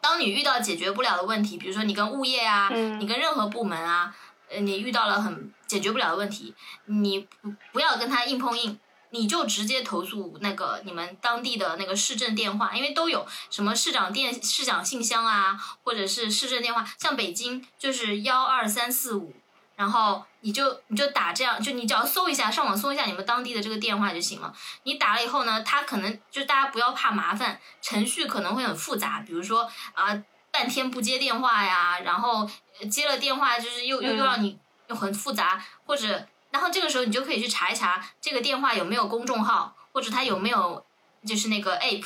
[0.00, 4.14] 当你遇到解决不了的问题，比如说你跟物业啊，嗯你跟任何部门啊，
[4.50, 6.54] 呃，你遇到了很解决不了的问题，
[6.86, 8.78] 你不不要跟他硬碰硬。
[9.10, 19.32] 你就直接投诉那个你们当地的那个市政电话，因为都有什么市长电、市长信箱啊，或者是市政电话，像北京就是幺二三四五，
[19.76, 24.54] 然后你就你就打这样，就你只要搜一下，上网搜一下你们当地的这个电话就行了。
[24.84, 32.48] 你打了以后呢，他可能就大家不要怕麻烦，程序可能会很复杂，比如说啊、半天不接电话呀，然后
[32.80, 40.84] 呃接了电话就是又又又让你又很复杂，或者然后这个时候你就可以去查一查这个电话有没有公众号，或者它有没有
[41.26, 42.04] 就是那个 app，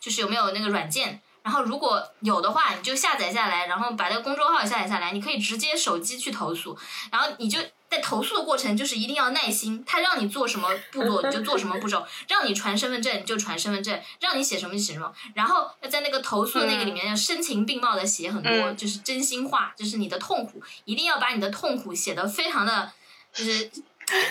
[0.00, 1.20] 就是有没有那个软件。
[1.44, 6.74] 然后如果有的话，你就下载下来，然后把那个公众号下载下来，你可以直接手机去投诉。
[7.12, 15.12] 然后你就在投诉的过程，就是一定要耐心，他让你做什么步骤你就做什么步骤， 让你传身份证你就传身份证，让你写什么就写什么。
[15.34, 22.90] 然后要在那个投诉的那个里面要声情并茂的写很多，嗯就是真心话，就是你的痛苦，一定要把你的痛苦写得非常的，
[23.34, 23.70] 就是。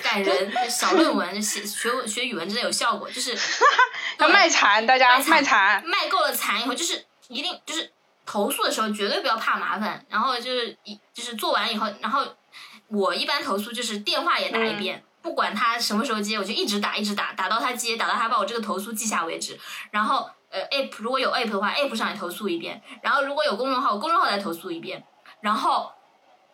[0.03, 3.35] 感人，就小论文，就写学学语文真的有效果，就是
[4.19, 5.83] 要卖惨，大家卖惨卖惨。
[5.85, 7.91] 卖够了惨以后，就是一定就是
[8.25, 12.25] 投诉的时候绝对不要怕麻烦，然后就是一就是做完以后，然后
[12.87, 19.59] 我一般投诉就是电话也打一遍，不管他什么时候接，我就一直打一直打，打到他接，打到他把我这个投诉记下为止。
[19.91, 25.03] 然后呃，app 如果有 app 的话，app 上也投诉一遍，然后如果有公众号，公众号再投诉一遍，
[25.41, 25.91] 然后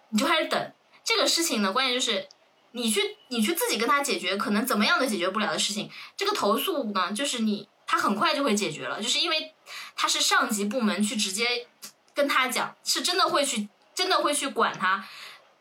[0.09, 0.71] 你就开始等
[1.03, 2.27] 这个事情呢，关键就是。
[2.71, 5.89] 你去，你去自己跟他解决，可能怎么样都解决不了的事情。
[6.15, 9.53] 这个投诉呢，就是你他很快就会解决了，就是因为
[9.95, 11.67] 他是上级部门去直接
[12.13, 15.03] 跟他讲，是真的会去，真的会去管他。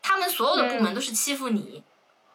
[0.03, 1.83] 他们所有的部门都是欺负你，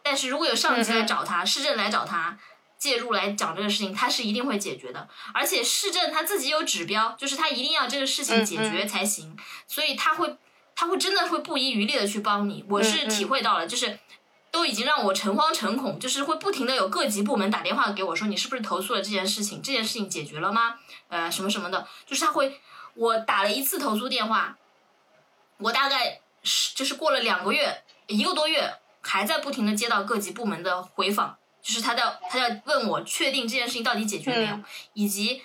[0.03, 2.37] 但是如果有上级来找他，市政来找他
[2.77, 5.09] 介入来讲这个事情，他是一定会解决的。
[5.33, 9.37] 而且市政他自己有指标，就是他一定要这个事情解决才行，
[9.69, 10.37] 所以他会
[10.75, 12.65] 他会真的会不遗余力的去帮你。
[12.69, 14.01] 我是体会到了，就是。
[14.55, 19.61] 都已经让我诚惶诚恐，就是会不停的有各级部门打电话给我说，你是不是投诉了这件事情？
[19.61, 20.77] 这件事情解决了吗？
[21.09, 22.61] 呃，什么什么的，就是他会，
[22.95, 24.57] 我打了一次投诉电话，
[25.59, 35.43] 我大概是就是过了两个月，一个多月，还在不停的接到各级部门的回访，就是他在他在问我确定这件事情到底解决没有，嗯以及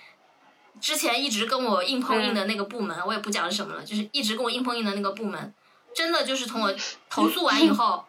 [0.79, 5.51] 之前一直跟我硬碰硬的那个部门，我也不讲是什么了，就是一直跟我硬碰硬的那个部门，
[5.95, 6.71] 真的就是从我
[7.09, 8.05] 投诉完以后。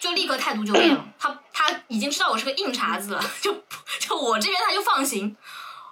[0.00, 3.52] 就立刻态度就变了，他他已经知道我是个硬茬子了， 就
[3.98, 5.36] 就我这边他就放行，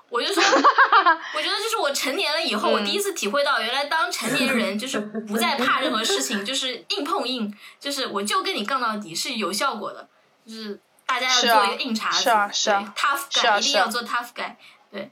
[0.09, 0.43] 我就说，
[1.37, 10.09] 我觉得就是我成年了以后，我第一次体会到，原来当成年人 就是不再怕任何事情，就是硬碰硬，就是我就跟你杠到底是有效果的，
[10.47, 14.55] 就是大家要做一个硬茬子，是啊是啊对，tough guy、一定要做 tough guy，
[14.91, 15.11] 对，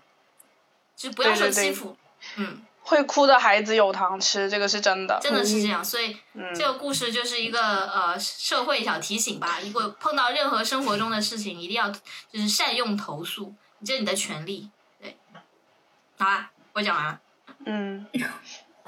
[0.96, 1.96] 就是不要受欺负，
[2.36, 2.62] 嗯。
[2.88, 5.18] 会哭的孩子有糖吃，这个是真的。
[5.20, 7.60] 真的是这样，所以嗯这个故事就是一个
[7.90, 9.58] 呃社会小提醒吧。
[9.60, 13.52] 如果碰到任何生活中的事情，一定要就是善用投诉，
[13.84, 14.70] 这是你的权利。
[15.00, 15.16] 对，
[16.16, 17.20] 好啊，我讲完了。
[17.64, 18.06] 嗯，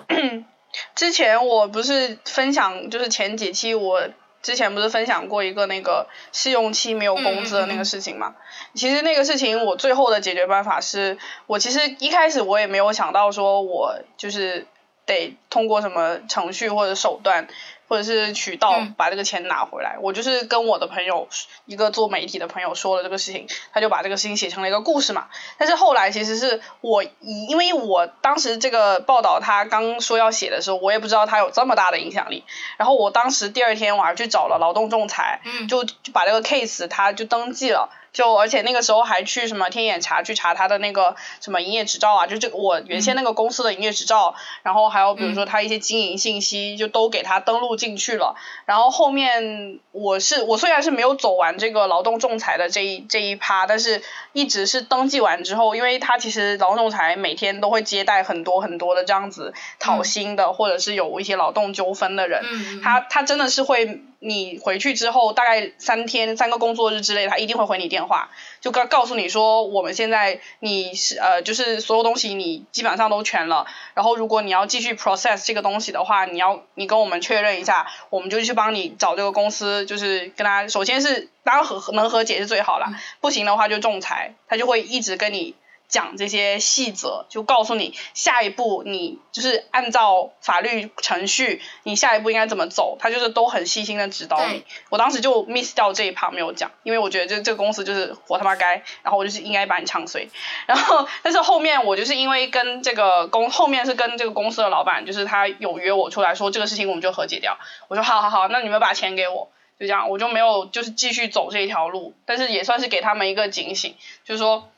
[0.94, 4.08] 之前我不是分享，就是前几期我
[4.48, 8.34] 之前不是分享过一个那个试用期没有工资的那个事情嘛？
[8.72, 14.66] 其实那个事情我最后的解决办法是，我其实一开始我也没有想到说我就是
[15.04, 17.46] 得通过什么程序或者手段
[17.88, 19.96] 或者是渠道嗯把这个钱拿回来。
[20.00, 21.28] 我就是跟我的朋友，
[21.64, 25.26] 一个做媒体的朋友说了这个事情，他就把这个事情写成了一个故事嘛。
[25.56, 32.44] 但是后来其实是我以，因为我当时这个报道他刚说要写的时候，我也不知道他有这么大的影响力。
[32.76, 37.90] 然后我当时第二天我还去找了劳动仲裁，嗯就就把这个 case 他就登记了。
[38.12, 48.34] 就而且那个时候还去什么天眼查去查他的那个什么营业执照啊，就这个我原先那个公司的营业执照，然后还有比如说他一些经营信息，就都给他登录进去了。
[48.64, 54.02] 然后后面我是我虽然是没有走完这个劳动仲裁的这一这一趴，但是
[54.32, 85.54] 一直是登记完之后，因为他其实劳动仲裁每天都会接待很多很多的这样子讨薪的，或者是有一些劳动纠纷的人，嗯，他他真的是会，你回去之后大概三天三个工作日之内，他一定会回你电话，就告告诉你说我们现在你是呃就是所有东西你基本上都全了，然后如果你要继续 process 这个东西的话，你要你跟我们确认一下，我们就去帮你找这个公司，就是跟他首先是当然和能和解是最好啦，不行的话就仲裁，他就会一直跟你。
[85.88, 94.64] 讲这些细则，就告诉你下一步你就是按照法律程序，你下一步应该怎么走，他就是都很细心的指导你。
[94.90, 100.28] 我当时就 miss 掉这一趴没有讲，因为我觉得这这个公司就是活他妈该，然后我就是应该把你唱衰。
[100.68, 107.58] 然后，但是后面我就是因为跟这个公后面是跟这个公司的老板，就是他有约我出来说这个事情我们就和解掉，
[107.88, 109.50] 我说好好好，那你们把钱给我。
[109.80, 114.68] 就这样，我就没有就是继续走这一条路，但是也算是给他们一个警醒，就是说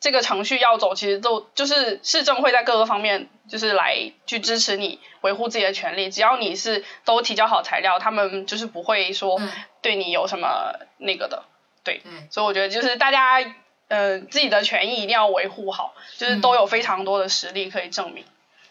[0.00, 9.50] 这个程序要走，其实都就是市政会在各个方面就是来去支持你维护自己的权利，只要你是都提交好材料，他们就是不会说嗯。
[9.80, 11.44] 对你有什么那个的，
[11.84, 13.38] 对，对，所以我觉得就是大家
[13.86, 18.24] 呃自己的权益一定要维护好，就是都有非常多的实力可以证明，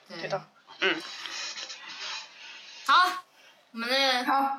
[0.10, 0.18] 对。
[0.20, 0.46] 对的，
[0.82, 1.02] 嗯，
[2.86, 2.94] 好，
[3.72, 4.58] 我们的好，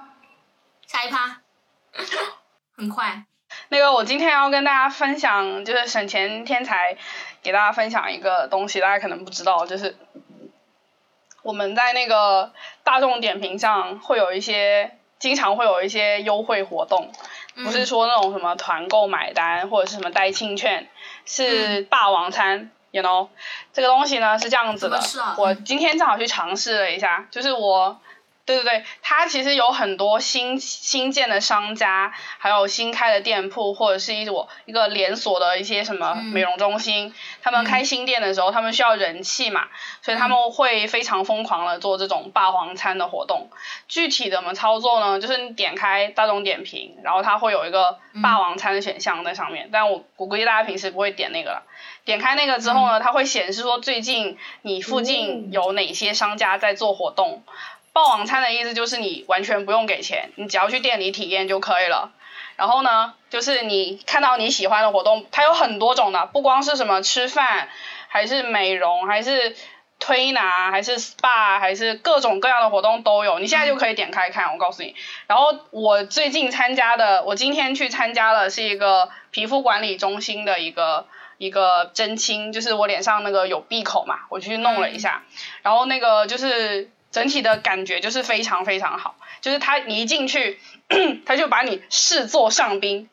[0.86, 1.42] 下一趴，
[2.78, 3.24] 很快，
[3.68, 6.96] 那个我今天要跟大家分享，就是省钱天才
[7.42, 9.96] 给大家分享一个东西，大家可能不知道，就是
[11.42, 12.52] 我们在那个
[12.84, 17.12] 大众点评上会有一些，经常会有一些优惠活动，
[17.54, 20.88] 不是说那种什么团购买单或者是什么代庆券，
[21.24, 22.70] 是霸王餐。
[22.90, 23.28] You know，
[23.74, 24.98] 这个东西呢是这样子的，
[25.36, 28.00] 我今天正好去尝试了一下，就是我
[28.48, 39.68] 对对对，它其实有很多新新建的商家，还有新开的店铺，或者是一我一个连锁的一些什么嗯美容中心，他们开新店的时候，他们需要人气嘛，
[40.00, 43.50] 所以他们会非常疯狂的做这种霸王餐的活动。
[43.86, 45.20] 具体怎么操作呢？
[45.20, 51.62] 就是你点开大众点评，然后它会有一个霸王餐的选项在上面，但我我估计大家平时不会点那个了。
[52.06, 57.42] 点开那个之后呢，它会显示说最近你附近有哪些商家在做活动。
[57.98, 62.12] 霸王餐的意思就是你完全不用给钱，你只要去店里体验就可以了。
[62.54, 67.68] 然后呢，就是你看到你喜欢的活动，它有很多种的，不光是什么吃饭，
[68.08, 69.56] 还是美容，还是
[69.98, 73.40] 推拿，还是 SPA，还是各种各样的活动都有。
[73.40, 74.94] 你现在就可以点开看，我告诉你。
[75.26, 81.06] 然后我最近参加的，我今天去参加了是一个皮肤管理中心的一个
[81.38, 85.22] 一个针清，就是我脸上那个有闭口嘛，我去弄了一下，
[85.62, 90.58] 然后那个就是整体的感觉就是非常非常好，就是他你一进去，
[91.26, 93.08] 他就把你视作上宾。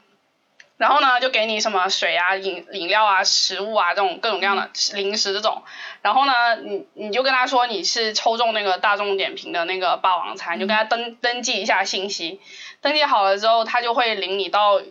[0.77, 5.63] 然后呢，就给你什么水啊、饮饮料啊、食物啊这种各种各样的零食这种。
[6.01, 12.41] 然后呢，你你就跟他说你是抽中那个大众点评的那个霸王餐，你就跟他登登记一下信息。
[12.81, 14.81] 登记好了之后，他就会领你到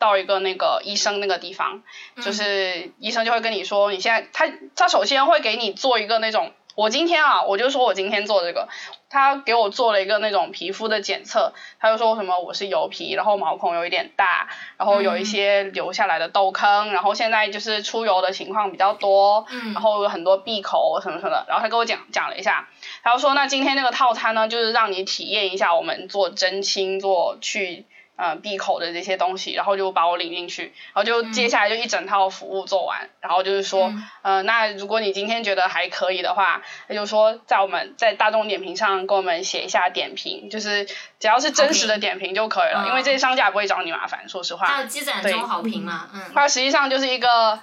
[0.00, 1.84] 到一个那个医生那个地方，
[2.20, 6.52] 就是医生就会跟你说你现在他他首先会给你做一个那种。
[6.78, 8.68] 我今天啊，我就说我今天做这个，
[9.10, 19.72] 他给我做了一个那种皮肤的检测，他就说什么我是油皮，然后毛孔有一点大，然后有一些留下来的痘坑，然后现在就是出油的情况比较多，嗯。
[19.72, 22.68] 然后有很多闭口什么什么的，然后他跟我讲讲了一下，
[23.02, 27.86] 他就说那今天那个套餐呢，就是让你体验一下我们做针清、做去
[28.18, 34.04] 呃闭口的这些东西，然后就把我领进去，然后就接下来就一整套服务做完，然后就是说，嗯。
[34.20, 42.88] 呃，那如果你今天觉得还可以的话，那就说在我们在大众点评上给我们写一下点评，就是只要是真实的点评就可以了，嗯。
[42.88, 44.66] 因为这些商家不会找你麻烦，说实话。
[44.66, 47.58] 还有积攒中好评嘛，嗯，它实际上就是一个，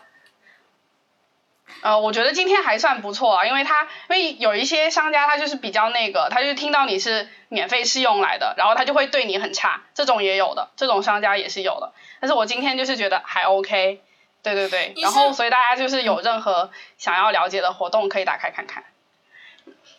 [1.82, 11.94] 呃，我觉得今天还算不错啊，因为他因为有一些商家他就是比较那个，他就是听到你是免费试用来的，然后他就会对你很差，这种也有的，这种商家也是有的。
[12.20, 14.02] 但是我今天就是觉得还 OK，
[14.42, 18.84] 对对对，然后所以大家就是有任何想要了解的活动可以打开看看。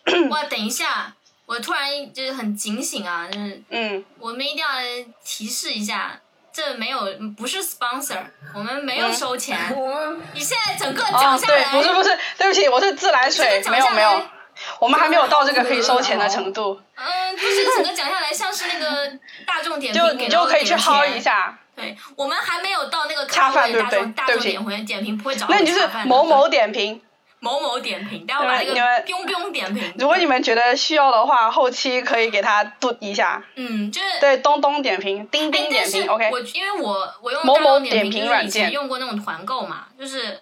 [0.29, 1.15] 哇，等一下，
[1.45, 4.67] 我突然就是很警醒啊，就是嗯，我们一定要
[5.23, 6.19] 提示一下，
[6.57, 7.01] 这没有
[7.37, 8.17] 不是 sponsor，
[8.51, 9.55] 我们没有收钱。
[9.77, 14.19] 我们你现在整个哦讲，下对，来，不是不是，对不起，我是自来水没有没有，
[14.79, 19.07] 我们还没有到这个可以收钱的程度，嗯，就是整个讲下来像是那个
[19.45, 26.99] 大众点评就你就可以去薅一下，对我们还没有到那个咖位大对不对众大众点评点评不会找我那你就是某某点评。
[27.39, 33.43] 某某点评，待会把那个你们 biu biu 点评，如果你们觉得需要的话，后期可以给他嘟一下。
[33.55, 36.31] 嗯，就是对，东东点评，钉哎钉，点评，OK。
[36.31, 40.41] 我因为我我用某某点点评就是以评软件前用过那种团购嘛，就是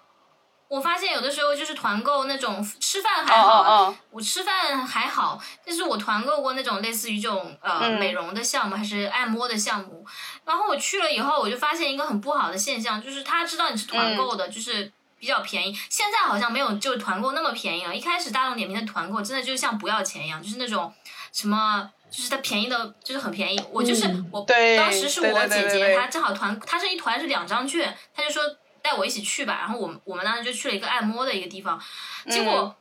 [0.69, 10.05] 我发现有的时候就是团购那种吃饭还哦好啊，哦哦，我吃饭还好，但是我团购过那种类似于这种呃、嗯美容的项目还是按摩的项目，
[10.45, 14.93] 然后我去了以后，我就发现一个很不好的现象，就是他知道你是团购嗯的，就是。
[15.25, 17.95] 比较便宜，现在好像没有就是团购那么便宜了。
[17.95, 20.93] 一开始大众点评的团购真的就像不要钱一样，就是那种
[21.33, 23.59] 什么，就是它便宜的，就是很便宜。
[23.71, 24.45] 我就是、嗯我
[24.77, 28.43] 当时是我姐姐，她正好团，她是一团是两张券，她就说
[28.83, 29.57] 带我一起去吧。
[29.61, 31.81] 然后我们我们当时就去了一个按摩的一个地方，
[32.29, 32.75] 结果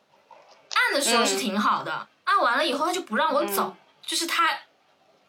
[0.75, 3.75] 按的时候是挺好的，按完了以后他就不让我走，
[4.05, 4.51] 就是他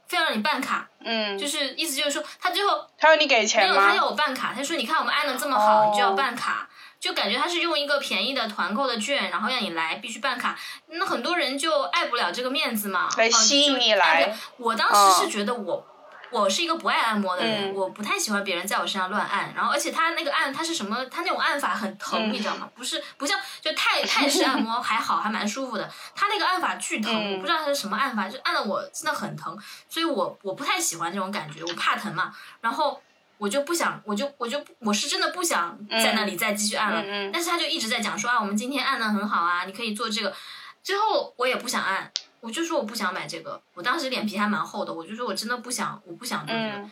[0.05, 4.05] 非要让你办卡，嗯，就是意思就是说他最后他说你给钱没钱有他要？
[4.05, 6.67] 我办卡，他说你看我们按的这么好，哦你就要办卡。
[7.05, 15.85] 就感觉他是用一个便宜的团购的券，然后让你来必须办卡，那很多人就爱不了这个面子嘛，来哦吸引你来我当时是觉得我、
[16.31, 22.67] 我是一个不爱按摩的人，嗯我不太喜欢别人在我身上乱按，然后而且他那个按他是什么，他那种按法很疼，嗯你知道吗？
[22.75, 29.55] 不是不像就泰泰式按摩还好，还蛮舒服的，他那个按法巨疼，嗯我不知道他是什么按法，就按的我真的很疼，
[29.87, 32.99] 所以我我不太喜欢这种感觉，我怕疼嘛，然后。
[33.45, 40.33] 我就不想，我就我就我是真的不想在那里再继续按了，但是他就一直在讲说啊，我们今天按的很好啊，你可以做这个。
[40.81, 43.61] 最后我也不想按，我就说我不想买这个。
[43.75, 46.77] 我当时脸皮还蛮厚的，我就说我真的不想，我不想做这个。
[46.77, 46.91] 嗯，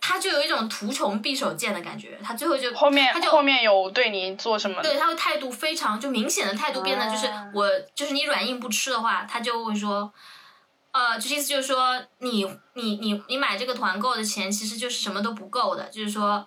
[0.00, 4.80] 他就有一种图穷匕首见的感觉，他最后就后面他就后面有对你做什么？
[4.82, 10.12] 对他的态度非常就明显的态度变得就是、啊我就是你软硬不吃的话，他就会说。
[10.92, 16.46] 呃，就意思就是说，你你你你买这个团购的钱其实就是什么都不够的，就是说，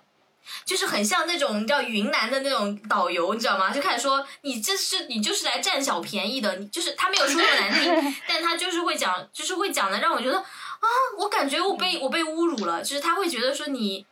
[0.64, 3.70] 就是很像那种你知道云南的那种导游，你知道吗？
[3.70, 10.86] 就开始说你这是你就是来占小便宜的，你就是他没有说那么难听，但他就是会讲，就是会讲的让我觉得啊，
[11.18, 14.06] 我感觉我被我被侮辱了，就是他会觉得说你，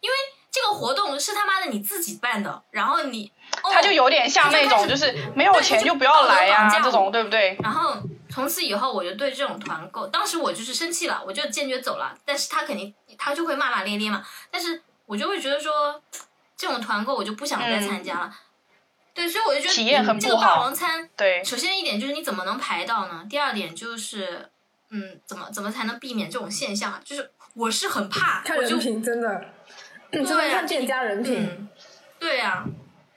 [0.00, 0.16] 因为
[0.50, 7.56] 这个活动是他妈的你自己办的，然后你，哦、他就有点像那种，就是没有钱就不要来呀、对他就这种对不对？
[7.62, 7.96] 然后
[8.32, 12.16] 从此以后，我就对这种团购，当时我就是生气了，我就坚决走了。
[12.24, 16.02] 但是他肯定他就会骂骂咧咧嘛，但是我就会觉得说，
[16.56, 18.34] 这种团购我就不想再参加了。
[19.12, 23.26] 对，所以我就觉得体验很这个霸王餐，对，首先一点就是你怎么能排到呢？
[23.28, 24.48] 第二点就是，
[24.88, 26.98] 嗯，怎么怎么才能避免这种现象？
[27.04, 29.44] 就是我是很怕，看我就人品真的，
[30.10, 31.36] 对啊看店家人品。
[31.38, 31.68] 嗯，
[32.18, 32.64] 对呀、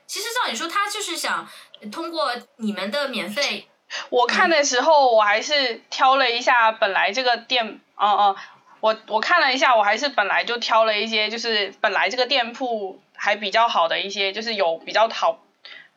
[0.06, 1.48] 其实照理说，他就是想
[1.90, 3.70] 通过你们的免费
[4.10, 8.36] 我看的时候，我还是挑了一下本来这个店，嗯嗯，
[8.80, 15.40] 我我看了一下，我还是本来就挑了一些，就是本来这个店铺还比较好的一些，就是有比较好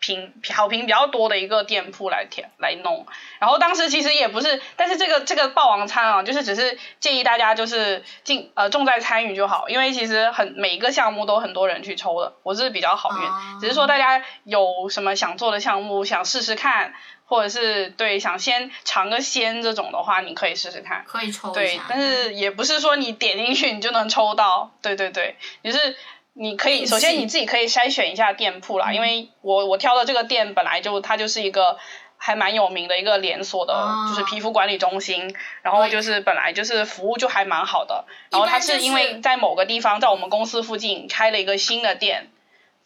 [0.01, 3.05] 评好评比较多的一个店铺来填来弄。
[3.41, 16.95] 然后当时其实也不是，但是这个这个霸王餐啊，就是只是建议大家就是尽呃重在参与就好，因为其实很每一个项目都很多人去抽的，我是比较好运，哦只是说大家有什么想做的项目想试试看。
[17.29, 21.05] 或者是对想先尝个鲜这种的话，你可以试试看。
[21.07, 24.73] 可以抽，，对但是也不是说你点进去你就能抽到。
[24.83, 25.95] 对对对，就是
[26.33, 31.79] 你可以首先你自己可以筛选一下店铺啦，因为我我挑的这个店本来就它就是一个。
[32.21, 42.29] 还蛮有名的一个连锁的，哦就是皮肤管理中心，然后就是本来就是服务就还蛮好的，然后它是因为在某个地方，在我们公司附近开了一个新的店，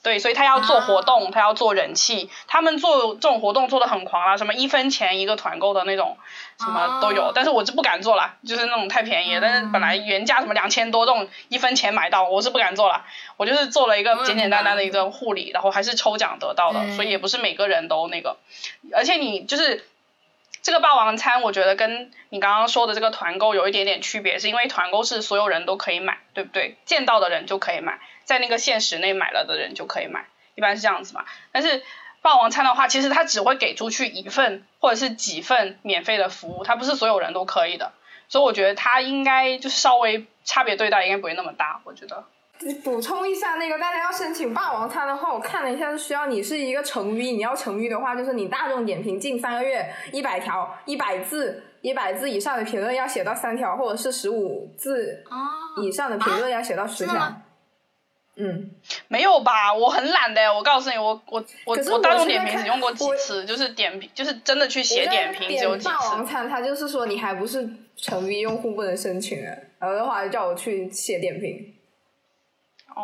[0.03, 6.19] 对，所以他要做活啊动，他要做人气，他们做这种活动做的很狂啊，什么一分钱一个团购的那种，
[6.59, 13.05] 什么都有，哦但是我是不敢做啦，就是那种太便宜了，但是本来原价什么两千多，这种一分钱买到，我是不敢做啦，
[13.37, 18.37] 我就是做了一个简简单单的一个护理，然后还是抽奖得到的，所以也不是每个人都那个，
[18.95, 19.85] 而且你就是。
[20.65, 26.77] 这个霸王餐，我觉得跟你刚刚说的这个团购有一点点区别，是因为团购是所有人都可以买，对不对？
[26.85, 31.25] 见到的人就可以买，在那个限时内买了的人就可以买，一般是这样子嘛。
[31.53, 31.83] 但是
[32.21, 37.93] 霸王餐的话，其实它只会给出去一份或者是几份免费的服务，它不是所有人都可以的，
[38.29, 42.25] 所以我觉得它应该就是稍微差别对待应该不会那么大，我觉得。
[42.65, 57.35] 你补充一下，那个大家要申请霸王餐的话，我看了一下，是需要你是一个成 V，你要成 V 的话，就是你大众点评近三个月一百条一百字一百字以上的评论要写到三条，或者是十五字哦，以上的评论要写到十条。
[58.37, 58.71] 嗯，
[59.09, 59.75] 没有吧？
[59.75, 66.33] 我很懒的，我告诉你，我我我我大众点评只用过几次，就是点评，就是真的去写点评只有几霸王次。
[66.33, 71.75] 餐，他就是说你还不是成 V 用户不能申请啊，然后的话就叫我去写点评。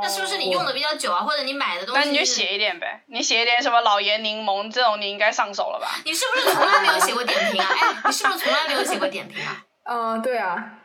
[0.03, 1.23] 那是不是你用的比较久啊？
[1.23, 2.01] 或者你买的东西？
[2.01, 6.01] 那你就写一点呗，你写一点什么老爷柠檬这种，你应该上手了吧？
[6.05, 7.69] 你是不是从来没有写过点评啊？
[7.71, 9.65] 哎，你是不是从来没有写过点评啊？
[9.91, 10.78] 嗯，对啊，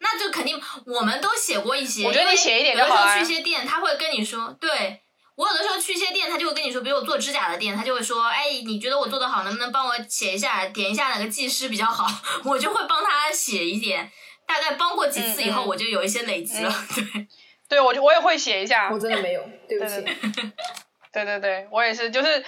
[0.00, 2.04] 那就肯定我们都写过一些。
[2.04, 5.00] 我觉得你写一点就有的时候去一些店，他会跟你说，对
[5.36, 12.06] 我有的时候去一些店，他就会跟你说，比如我做指甲的店，他就会说，哎，你觉得我做的好，能不能帮我写一下，点一下哪个技师比较好？
[12.44, 14.10] 我就会帮他写一点。
[14.46, 16.74] 大概帮过几次以后，我就有一些累积了。
[16.92, 17.28] 对，
[17.68, 18.98] 对，我就我也会写一下我。
[18.98, 20.02] 真的没有，对不起。
[21.12, 22.44] 对对对，我也是，就是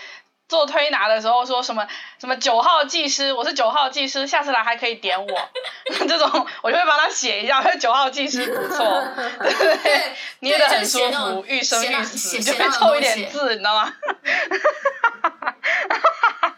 [0.52, 1.88] 做推拿的时候说什么
[2.20, 5.48] 什么九号技师，我是九号技师，下次来还可以点我，
[6.06, 9.02] 这种我就会帮他写一下，九号技师不错，
[9.40, 10.12] 对 不对？
[10.40, 13.90] 捏得很舒服种，欲生欲死，就会凑一点字，你知道吗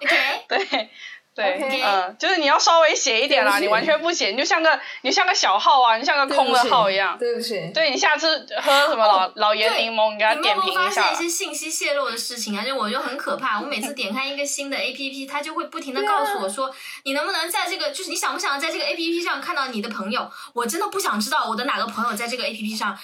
[0.03, 0.91] ？OK， 对。
[1.35, 7.18] 对嗯，就是你要稍微写一点啦，你完全不写，你就像个你像个小号啊，你像个空的号一样。
[7.18, 7.70] 对不起。
[7.74, 11.16] 对你下次喝什么老、老爷柠檬，你给他你们点有没有发评一下现一。
[11.16, 12.64] 些信息泄露的事情啊？
[12.64, 16.72] 就我就很可怕， 我每次点开一个新的 APP，它就会不停的告诉我说，
[17.03, 20.30] 你能不能在这个，就是你想不想在这个 APP 上看到你的朋友？
[20.53, 22.97] 我真的不想知道我的哪个朋友在这个 APP 上，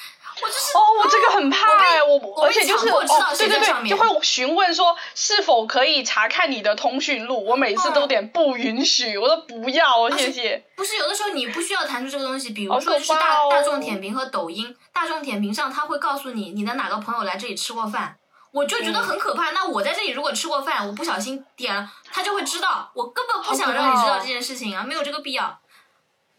[0.42, 3.04] 我就是哦，我这个很怕哎、我而且就是哦，
[3.36, 10.64] 对对对，就会询问说是否可以查看你的通讯录，我每次都点不允许，我说不要，谢谢。
[10.76, 18.16] 不是有的时候你不需要弹出这个东西，比如说就是大、哦大众点评和抖音，大众点评上他会告诉你你的哪个朋友来这里吃过饭，
[18.52, 19.50] 我就觉得很可怕。
[19.50, 25.60] 那我在这里如果吃过饭，我不小心点了，他就会知道，我根本不想让你知道这件事情啊，没有这个必要。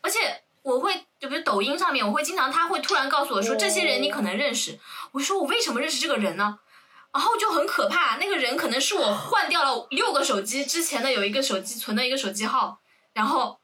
[0.02, 4.80] 而且我会，就比如抖音上面，我会经常他会突然告诉我说，这些人你可能认识，
[5.12, 6.60] 我说我为什么认识这个人呢？
[7.14, 12.80] 然后就很可怕，那个人可能是我换掉了六个手机之前的有一个手机存的一个手机号，
[13.14, 13.60] 然后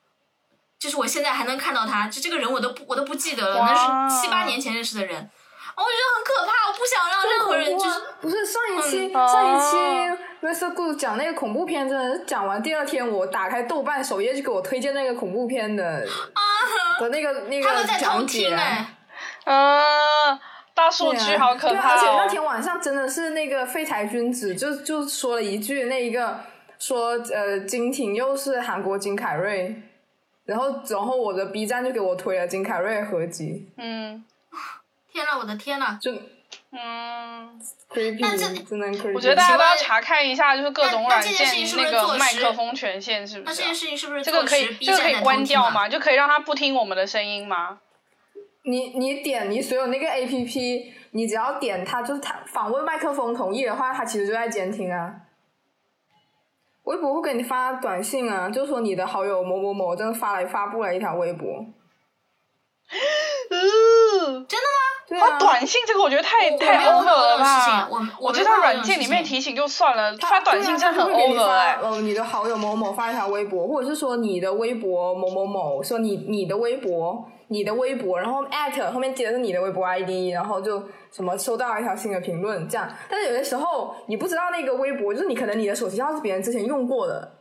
[0.77, 5.29] 就是我现在还能看到他，就这个人我都不我都不记得了，那是七八年前认识的人，
[5.83, 10.73] 我觉得很可怕，我不想让任何人就是不是上一期、嗯上一期 Mr.
[10.73, 15.83] Good 讲那个恐怖片，真的是讲完第二天，我打开豆瓣首页就给我推荐那个恐怖片的
[16.33, 16.41] 啊
[16.99, 18.55] 的那个 那个他们在偷讲解听。
[18.55, 18.85] 哎，
[19.45, 20.39] 嗯，
[20.75, 22.27] 大数据好可对啊怕哦而且那。
[22.27, 26.39] 天晚上真的是那个废柴君子就就说了一句那一个
[26.77, 29.75] 说呃金挺又是韩国金凯瑞，
[30.45, 34.23] 然后然后我的 B 站就给我推了金凯瑞合集，嗯
[35.17, 35.97] 天呐，我的天呐！
[35.99, 36.11] 就
[36.71, 37.59] 嗯
[37.89, 39.13] ，creepy，但这真的 creepy。
[39.15, 43.73] 我觉得大家都要查看一下，就是各种软这件事情是不是那个麦克风权限是不是啊那这件？
[43.75, 45.43] 事情是不是这个可以这个可以关？
[45.43, 45.89] 掉吗？
[45.89, 47.79] 就可以让他不听我们的声音吗？
[48.63, 55.15] 你你点你所有那个 A P P，你只要点它，就是它访问麦克风同意的话，它其实就在监听啊。
[56.83, 61.73] 微博会给你发短信啊，就说你的好友某某某真的发来发布了一条微博，嗯，
[64.47, 64.79] 真的吗？
[65.07, 67.87] 对啊，发短信这个我觉得太太我没有 over 了吧？
[67.89, 71.77] 我我我觉得软件里面提醒就算了，他发短信真的很对啊他就会给你 over 发哎。
[71.81, 82.89] 呃，你的好友某某发一条微博，或者是说你的微博某某某，说你你的微博，你的微博，然后 at 后面接的是你的微博 ID，然后就什么收到了一条新的评论这样。
[83.09, 87.31] 但是有些时候你不知道那个微博，就是你可能你的手机号是别人之前用过的，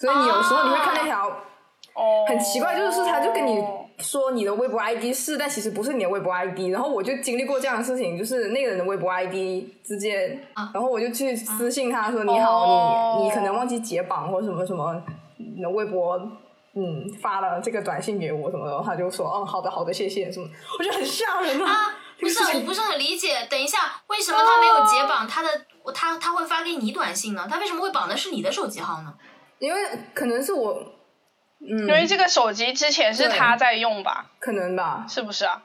[0.00, 3.62] 所以你有时候你会看那条哦，很奇怪，就是他就跟你
[3.98, 6.70] 说你的微博 ID 是，但其实不是你的微博 ID。
[6.70, 15.02] 然后我就经历过这样的事情，就是那个人的微博 ID 直接，啊然后我就去私信他说：“你好，哦你你可能忘记解绑或什么什么，
[15.36, 16.16] 你的微博
[16.74, 21.72] 嗯发了这个短信给我什么的。”他就说：“嗯，好的好的，谢谢什么。”我觉得很吓人啊。
[21.72, 23.46] 啊，不是，我不是很理解。
[23.50, 23.78] 等一下，
[24.08, 25.48] 为什么他没有解绑他的？
[25.94, 27.48] 他他会发给你短信呢？
[27.50, 29.14] 他为什么会绑的是你的手机号呢？
[29.58, 29.80] 因为
[30.12, 30.78] 可能是我，
[31.60, 34.26] 嗯，因为这个手机之前是他在用吧？
[34.38, 35.06] 可能吧。
[35.08, 35.62] 是不是啊？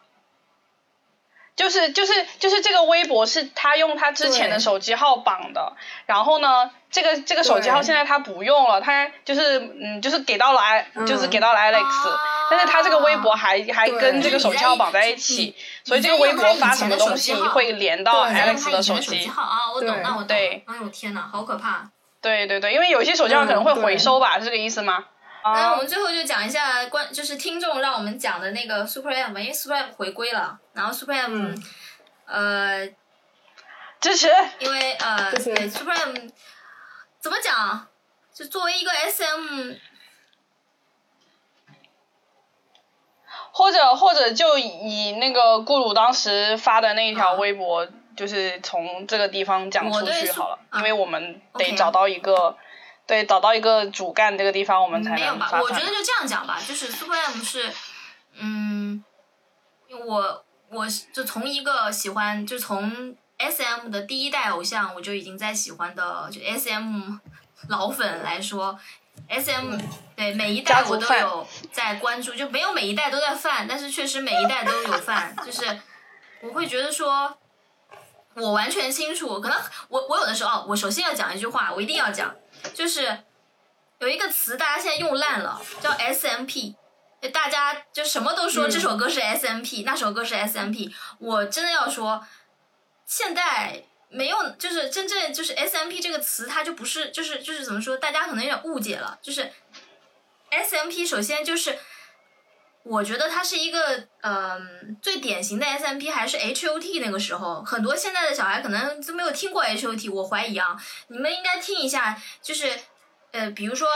[1.56, 5.74] 就是就是就是这个微博是他用他之前的手机号绑的，
[6.08, 12.20] 然后呢，这个这个手机号现在他不用了，他就是嗯就是给到了 I、嗯就是给到了 Alex，、啊
[12.50, 19.28] 但是他这个微博还还跟这个手机号绑在一起，所以这个微博发什么东西会连到 Alex 的手机机。
[19.28, 20.28] 号啊，我懂，对那我懂。
[20.28, 21.90] 对哎呦天哪，好可怕！
[22.22, 25.06] 对对对，因为有些手机号可能会回收吧，是这个意思吗？
[25.44, 31.64] 那我啊，们最后就讲一下关，就是听众让我们讲的那个 Super M，因为 Super M 回归了，然后 Super M，、嗯。
[32.26, 32.88] 呃，
[34.00, 34.30] 支持。
[34.60, 36.16] 因为呃，对 Super M
[37.20, 37.88] 怎么讲？
[38.34, 39.76] 就作为一个 SM，
[43.52, 50.80] 或者或者就以那个顾鲁当时发的那一条嗯微博，就是从这个地方讲出去好了，啊。
[50.80, 52.58] 因为我们得找到一个，
[53.06, 55.50] 对，找到一个主干这个地方，我们才没有吧？
[55.62, 57.72] 我觉得就这样讲吧，就是 Super M 是，
[58.36, 59.04] 嗯，
[60.06, 67.18] 我我是就从一个喜欢，就从 S M 的第一代偶像，我就已经在喜欢的，就 S M
[67.68, 68.80] 老粉来说
[69.28, 69.78] ，S M
[70.16, 75.80] 对每一代我都有在关注，就没有每一代都在犯，但是确实每一代都有犯，就是
[76.42, 77.38] 我会觉得说。
[78.36, 79.56] 我完全清楚，可能
[79.90, 82.34] 我我有的时候，哦我首先要讲一句话，我一定要讲，
[82.74, 83.24] 就是
[84.00, 86.76] 有一个词大家现在用烂了，叫 SMP。
[87.32, 90.94] 大家就什么都说嗯这首歌是 SMP，、那首歌是 SMP。
[91.20, 92.28] 我真的要说，
[93.06, 99.18] 现在没有，就是真正就是 SMP 这个词，它就不是，就是就是怎么说，大家可能有点误解了。
[99.22, 99.50] 就是
[100.52, 101.80] SMP，首先就是
[102.84, 110.76] 我觉得它是一个，嗯、最典型的 SMP 还是 HOT 那个时候，很多现在的小孩可能都没有听过 HOT，我怀疑啊，
[111.08, 112.78] 你们应该听一下，就是
[113.32, 113.88] 呃，比如说，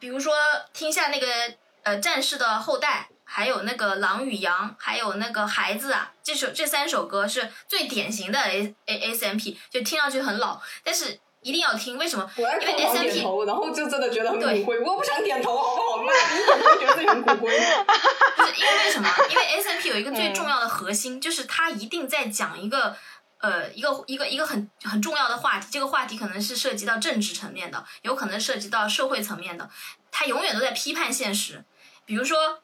[0.00, 0.34] 比如说
[0.72, 1.26] 听一下那个
[1.84, 12.28] 呃战士的后代，还有那个狼与羊，还有那个孩子啊，这首这三首歌是最典型的 A A SMP，就听上去很老，但是一定要听，为什么？
[12.36, 14.80] 因为疯狂点 SMP 头，然后就真的觉得很对骨灰。
[14.80, 16.02] 我不想点头，好不好？
[16.02, 17.52] 那你点头就觉得自己很骨灰。
[18.36, 19.08] 不是因为为什么？
[19.30, 22.96] 因为 S M P 有一个最重要的核心，就是他一定在讲一个
[23.40, 25.68] 呃一个一个一个很很重要的话题。
[25.70, 29.68] 这个话题可能是涉及到政治层面的，有可能涉及到社会层面的。
[30.10, 31.62] 他永远都在批判现实。
[32.06, 32.60] 比如说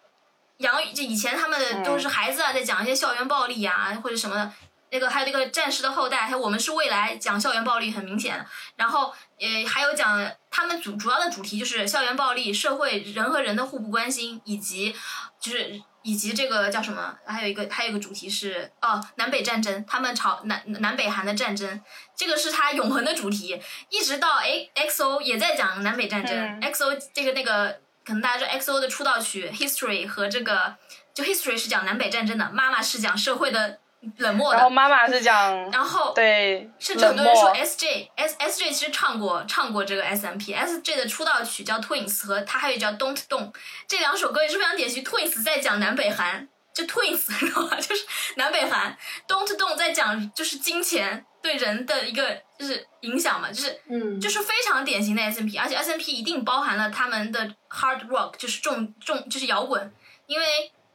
[0.56, 4.50] 杨宇，就以前他们都是孩子啊，在讲一些校园暴力啊或者什么的。
[4.90, 8.44] 那个还有那个战士的后代，还有我们是未来，讲校园暴力很明显。
[8.76, 14.94] 然后呃还有讲他们主主要的主题就是校园暴力、社会人和人的互不关心，以及
[15.40, 17.16] 就是以及这个叫什么？
[17.26, 21.80] 还有一个还有一个主题是哦南北战争，他们朝南南北韩的战争，
[22.16, 23.60] 这个是他永恒的主题，
[23.90, 26.36] 一直到 A XO 也在讲南北战争。
[26.36, 30.74] 嗯 XO 这个那个可能大家知道 XO 的出道曲 History 和这个
[31.12, 33.79] 就 History 是讲南北战争的，妈妈是讲社会的
[34.16, 42.92] 冷漠然后，妈妈是讲 然后对甚至很多人说 S J S S J 其实唱过唱过这个 S M P S J 的出道曲叫 Twins 和他还有叫
[42.92, 43.52] Don't Don't
[43.86, 45.04] 这两首歌也是非常典型。
[45.04, 47.76] Twins 在讲南北韩，就 Twins 你知道吗？
[47.76, 48.04] 就是
[48.36, 48.96] 南北韩。
[49.28, 59.92] Don't Don't 在讲就是金钱对人的一个就是影响嘛，就是嗯就是非常典型的 S M P，而且 S M P 一定包含了他们的 hard rock，就是重重就是摇滚，
[60.26, 60.46] 因为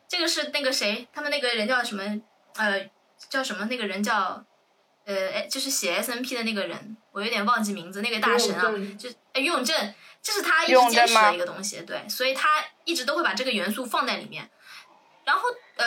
[0.08, 2.04] 这个是那个谁，他们那个人叫什么
[2.58, 2.90] 呃
[3.30, 4.44] 叫什么那个人叫
[5.06, 8.64] 呃哎就是写 S N P 的那个人，我有点忘记名字，那个大神啊
[8.98, 14.50] 就哎游泳正，这是他一直坚持的一个东西，对，所以他一直都会把这个元素放在里面，
[15.24, 15.86] 然后呃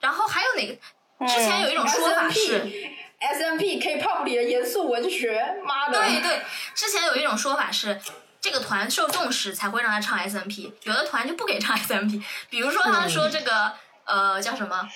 [0.00, 1.26] 然后还有哪个？
[1.26, 2.98] 之前有一种说法是。
[3.22, 6.00] S M P K-pop 里的严肃文学，妈的！
[6.00, 6.42] 对对，
[6.74, 8.00] 之前有一种说法是，
[8.40, 12.22] 这个团受重视才会让他唱 S M P，有的团就不给唱 S M P。
[12.48, 13.74] 比如说他们说这个、
[14.06, 14.88] 呃叫什么，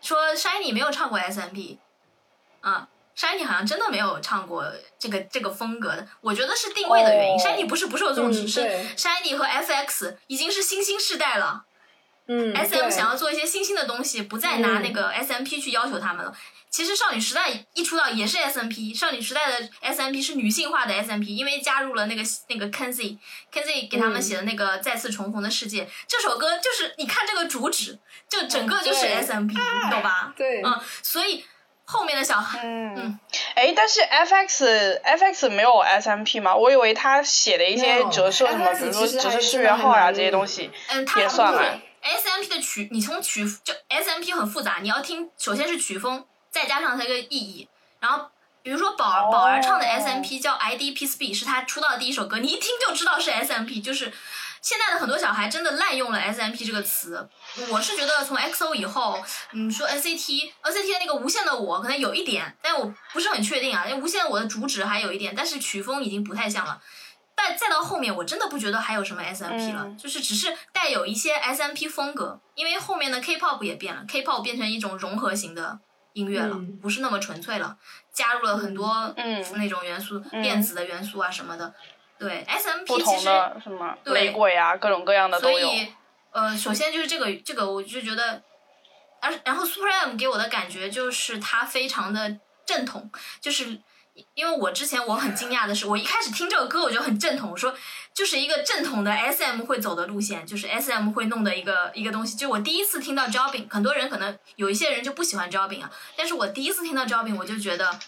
[0.00, 1.78] 说 Shiny 没有唱过 S M P，
[2.60, 2.88] 啊。
[3.16, 7.34] Shiny 好像真的没有唱过这个这个风格的，我觉得是定位的原因。
[7.34, 8.60] 哦 Shiny 不是不受重视，是
[8.94, 11.64] Shiny 和 FX 已经是新兴世代了。
[12.26, 16.36] 嗯 S M 想要做一些新兴的东西，不再拿嗯那个 S M P 去要求他们了。
[16.70, 24.22] 其实少女时代一出道也是 S M P，少女时代的 S M P 是女性化的 S M P，因为加入了那个那个 Kenzie，Kenzie 给他们嗯。
[24.22, 27.98] 写的那个再次重逢的世界、这首歌，就是你看这个主旨，
[28.28, 30.34] 就整个就是 S M P，你懂吧？
[30.36, 31.44] 对嗯，所以
[31.84, 33.20] 后面的小孩，嗯嗯，
[33.54, 35.70] 哎，但是 FX FX 没有
[36.02, 36.54] SMP 吗？
[36.56, 47.68] 我以为他写的一些折射什么比如说其实还折射序号呀这些东西，嗯，他也算不会啊 S M P 的曲，你从曲就 S M P 很复杂，你要听，首先是曲风，再加上它一个意义，
[48.00, 48.30] 然后
[48.62, 54.10] 比如说宝儿、哦宝儿唱的 S M P 叫 I D Peace Be，是他出道的第一首歌，你一听就知道是 S M P，就是
[54.62, 57.28] 现在的很多小孩真的滥用了 S M P 这个词。
[57.68, 66.80] 我是觉得从 X O 以后，你说 N C T N C T 的那个无限的我可能有一点，但我不是很确定啊，因为无限的我的主旨还有一点，但是曲风已经不太像了。
[67.34, 75.78] 但再到后面，我真的不觉得还有什么 S M P 了，嗯就是只是带有一些 S M P 风格，因为后面的 K pop 也变了，K pop 变成一种融合型的
[76.16, 77.76] 音乐了，嗯不是那么纯粹了，
[78.10, 81.72] 加入了很多嗯那种元素，嗯电子的元素啊什么的。
[82.18, 83.24] 对，S M P 其实，
[83.62, 85.68] 什么对雷鬼啊，各种各样的所都有。
[85.68, 85.92] 以
[86.30, 88.42] 呃，首先就是这个这个，我就觉得，
[89.20, 93.10] 而然后 Super M 给我的感觉就是它非常的正统，
[93.42, 93.78] 就是
[94.32, 97.74] 因为我之前我很惊讶的是，我一开始听这个歌我就很正统，我说
[98.16, 102.34] 就是一个正统的 S M 会走的路线，就是 S M 会弄的一个一个东西。
[102.34, 108.00] 就我第一次听到 Jobbing，很多人可能有一些人就不喜欢 Jobbing 啊，但是我第一次听到 Jobbing，我就觉得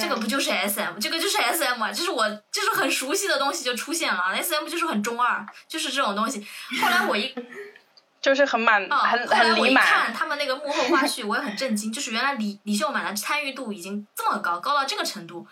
[0.00, 6.44] 这个不就是 S M，这个就是 S M 啊，就是我就是很熟悉的东西就出现了，S M 就是很中二，就是这种东西。
[6.82, 7.32] 后来我一
[8.20, 9.86] 就是很满，哦，很后来我一很离满。
[9.86, 15.46] 看他们那个幕后花絮，我也很震惊，就是原来李李秀满的参与度已经这么高，高到这个程度。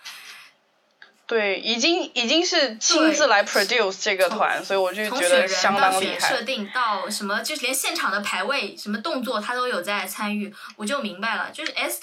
[1.27, 6.43] 对，已经已经是亲自来 produce 这个团，所以我就觉得相当厉害设。
[6.43, 12.01] 定到什么，就是连现场的排位、什么动作他都有在参与，我就明白了，就是 S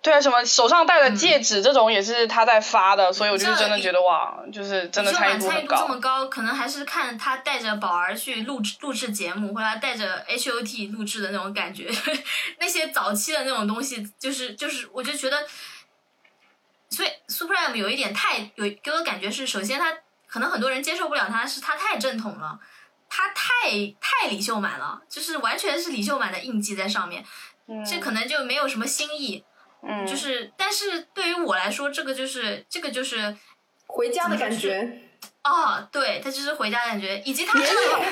[0.00, 5.98] 对啊，什么手上戴的戒嗯指这种也是他在发的，所以我就真的觉得哇，就是真的李秀参与度这么高。
[5.98, 11.90] 高，可能还是看他带着宝儿去录制录制节目，或者他带着 H O T 录制的那种感觉，
[12.60, 15.38] 那些早期的那种东西，就是就是，我就觉得，
[16.90, 19.92] 所以 Supreme 有一点太有给我感觉是，首先他
[20.26, 22.58] 可能很多人接受不了他，是他太正统了。
[23.16, 23.70] 他太
[24.00, 27.24] 太李秀满了，就是完全是李秀满的印记在上面，
[27.68, 29.44] 嗯这可能就没有什么新意。
[29.86, 33.36] 嗯，就是，但是对于我来说，这个就是这个就是
[33.86, 35.00] 回家的感觉。
[35.44, 38.02] 哦，对，他就是回家的感觉，以及他真的好，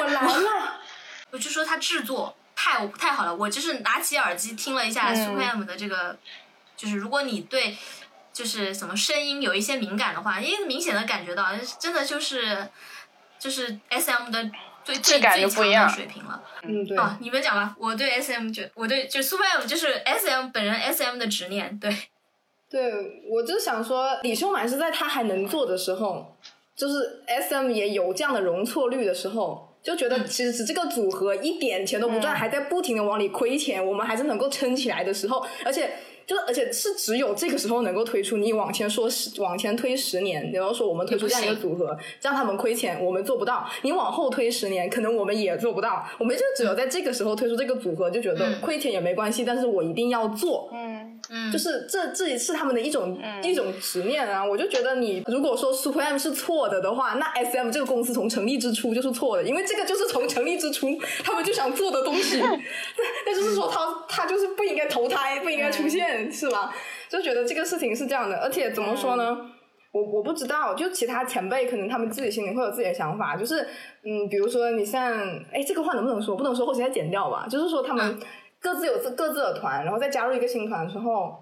[0.00, 0.80] 我来了，
[1.30, 3.32] 我就说他制作太太好了。
[3.32, 6.18] 我就是拿起耳机听了一下嗯 Supreme 的这个，
[6.76, 7.76] 就是如果你对
[8.32, 11.46] 就是什么声音有一些敏感的话，因为明显的感觉到，
[11.78, 12.68] 真的就是
[13.38, 14.50] 就是 SM 的
[14.84, 16.42] 最最感就最强不一样的水平了。
[16.62, 21.90] 嗯，对，啊，你们讲吧，我对 SM 就我对就 Supreme 就是 SM 本人 SM 的执念，对，
[22.68, 26.36] 对，我就想说，李秀满是在他还能做的时候，
[26.76, 35.90] 就是 S M 也有这样的容错率的时候，就觉得其实这个组合一点钱都不赚，还在不停的往里亏钱，我们还是能够撑起来的时候，而且。
[36.26, 38.36] 就是，而且是只有这个时候能够推出。
[38.36, 43.68] 你往前说十，往前推十年，然后说我们推出这样一个组合，让他们亏钱，我们做不到。
[43.82, 46.04] 你往后推十年，可能我们也做不到。
[46.18, 50.68] 我们就只有在这个时候推出这个组合，就觉得嗯亏钱也没关系，但是我一定要做。
[50.72, 54.44] 嗯，嗯，就是这这也是他们的一种、一种执念啊！
[54.44, 60.88] 我就觉得你如果说 Supreme 是错的的话，那 SM 这个公司从成立之初就是错的，因为这个就是从成立之初
[61.22, 62.38] 他们就想做的东西。
[62.40, 62.58] 那
[63.26, 66.74] 那就是说他他就是不应该投胎，不应该出现，是吧？
[67.08, 69.38] 就觉得这个事情是这样的，而且怎么说呢？
[69.92, 73.66] 我我不知道，就其他前辈可能他们自己心里会有自己的想法，就是
[74.02, 75.16] 嗯，比如说你像
[75.50, 76.36] 哎，这个话能不能说？
[76.36, 77.46] 不能说，或许再剪掉吧。
[77.48, 78.18] 就是说他们
[78.60, 81.32] 各自有自各自的团，然后再加入一个新团的时候，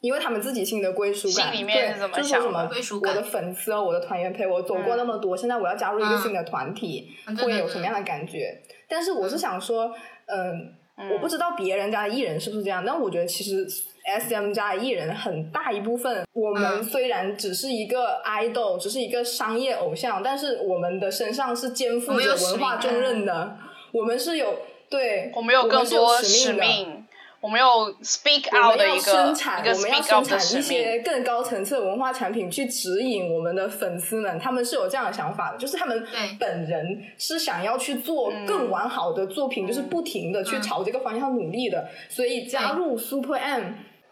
[0.00, 7.08] 因为他们自己心里的归属感，心里面对就是说什么归属感我的粉丝哦，我的团员陪我走过那么多，现在我要加入一个新的团体，
[7.42, 8.62] 会有什么样的感觉？
[8.88, 9.92] 但是我是想说，
[10.26, 10.74] 嗯。
[11.10, 13.66] 我不知道别人家的艺人是不是这样，但我觉得其实
[14.04, 23.56] S M 家的艺人很大一部分，我们嗯虽然只是一个 idol，只是一个商业偶像，但是我们的身上是肩负着文化重任的，
[23.92, 26.64] 我们是有对，我们有更多使命的。
[26.64, 27.06] 命，
[27.40, 27.66] 我们有
[28.02, 30.62] speak out 要的一个生产，我们要生产一。
[30.62, 34.38] 些更高层次的文化产品，去指引我们的粉丝们。
[34.38, 36.06] 他们是有这样的想法的，就是他们
[36.38, 41.88] 本人是想要去做更完好的作品，就是不停的去嗯朝这个方向努力的。
[42.08, 43.62] 所以加入 Super M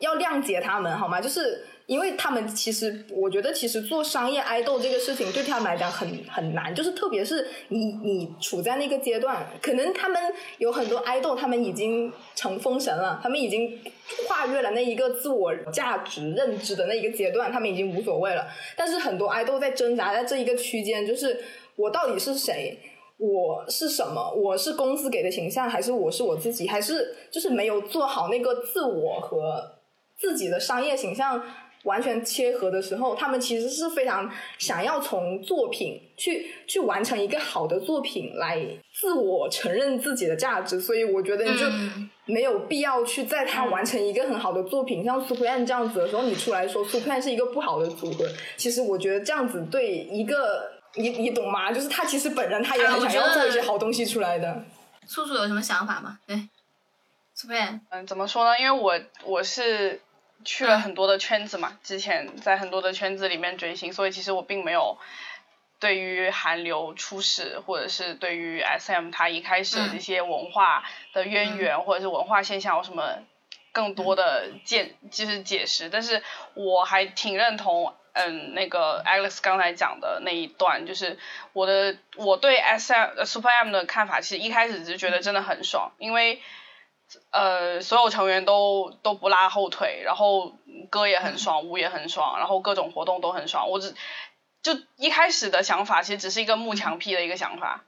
[0.01, 1.21] 要谅解他们，好吗？
[1.21, 1.65] 就是。
[1.87, 10.23] 因为他们其实，我觉得其实做商业爱豆这个事情对他们来讲很很难，就是特别是你你处在那个阶段，可能他们
[10.59, 13.77] 有很多爱豆，他们已经成封神了，他们已经
[14.29, 18.47] 跨越了那一个自我价值认知的那一个阶段，他们已经无所谓了。
[18.77, 21.41] 但是很多爱豆在挣扎在这一个区间，就是
[21.75, 22.79] 我到底是谁？
[23.19, 24.33] 我是什么？
[24.33, 26.69] 我是公司给的形象，还是我是我自己？
[26.69, 29.80] 还是就是没有做好那个自我和
[30.21, 31.43] 自己的商业形象
[31.85, 38.61] 完全切合的时候，他们其实是非常想要从作品去去完成一个好的作品来
[38.93, 48.27] 自我承认自己的价值，所以我觉得你就嗯没有必要去在他完成一个很好的作品，像 Supreme 这样子的时候，你出来说 Supreme 是一个不好的组合，
[48.59, 51.73] 其实我觉得这样子对一个你你懂吗？
[51.73, 54.63] 就是他其实本人他也很想要做一些好东西出来的。
[55.07, 56.19] 素素有什么想法吗？
[56.27, 56.37] 对
[57.35, 58.59] ，Supreme，嗯，怎么说呢？
[58.61, 60.01] 因为我我是
[60.45, 64.99] 去了很多的圈子嘛，之前在很多的圈子里面追星，所以其实我并没有
[65.79, 73.19] 对于韩流初始，或者是对于 SM 它一开始的这些文化的渊源，或者是文化现象有什么
[73.73, 75.89] 更多的见，就是解释。
[75.91, 76.23] 但是
[76.55, 77.95] 我还挺认同。
[78.13, 81.17] 嗯，那个 Alex 刚才讲的那一段，就是
[81.53, 86.43] 我的我对 S M Super M 的看法，其实一开始只是觉得真的很爽，因为
[87.31, 90.53] 呃，所有成员都都不拉后腿，然后
[90.91, 93.69] 歌也很爽，舞也很爽，然后各种活动都很爽。
[93.69, 93.95] 我只
[94.63, 97.85] 就一开始的想法其实只是一个慕强癖的一个想法，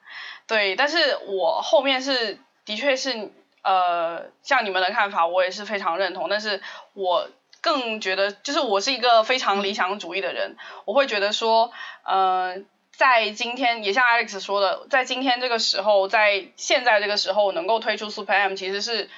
[0.47, 3.31] 对，但是我后面是的确是
[3.63, 6.63] 呃，像你们的看法，我也是非常认同，但是
[6.95, 7.29] 我
[7.61, 11.71] 更觉得就是我是一个非常理想主义的人，我会觉得说，
[12.05, 12.57] 呃，
[12.93, 19.11] 在今天也像 Alex 说的，在今天这个时候，在现在这个时候能够推出 Super M，其实是。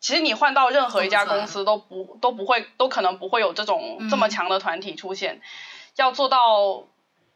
[0.00, 5.40] 其实你换到任何一家公司都不都不会都可能不会有这种这么强的团体出现，
[5.96, 6.84] 要做到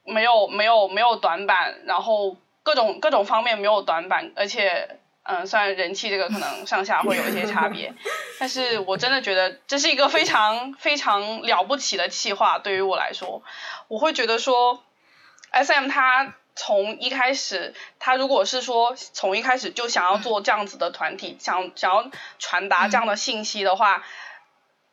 [0.05, 7.93] 没有没有没有短板，然后各种各种方面没有短板，而且嗯，虽然人气这个可能上下会有一些差别，
[8.39, 13.43] 但是我真的觉得这是一个非常非常了不起的企划，对于我来说，
[13.89, 14.85] 我会觉得说
[15.53, 16.35] ，S M 他。
[16.55, 24.05] 从一开始，他如果是说从一开始就想要做这样子的团体，想想要传达这样的信息的话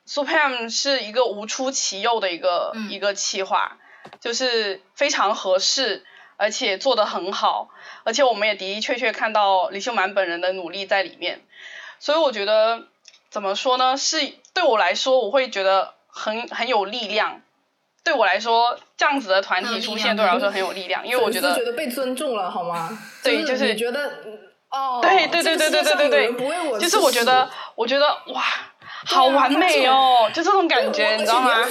[0.07, 3.77] ，Supreme 是一个无出其右的一个一个企划，
[4.21, 6.05] 就是非常合适，
[6.37, 7.67] 而且做得很好，
[8.05, 11.41] 而且我们也的的确确看到李秀满本人的努力在里面，
[11.99, 12.87] 所以我觉得
[13.29, 13.97] 怎么说呢？
[13.97, 17.41] 是对我来说，我会觉得很很有力量。
[18.03, 22.97] 对我来说，这样子的团体出现对我来说很有力量，因为我觉得觉得被尊重了，好吗？
[23.23, 24.11] 对，就是你觉得
[24.71, 28.43] 哦，对对对对对对对对，就是我觉得，我觉得哇，
[29.05, 31.65] 好完美哦，就这种感觉，你知道吗？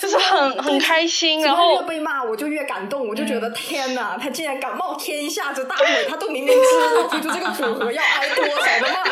[0.00, 9.02] 就是很很开心，然后越被骂我就越感动，我就觉得天哪，他竟然敢冒天下之大不他都明明知道推出这个组合要挨多少的骂，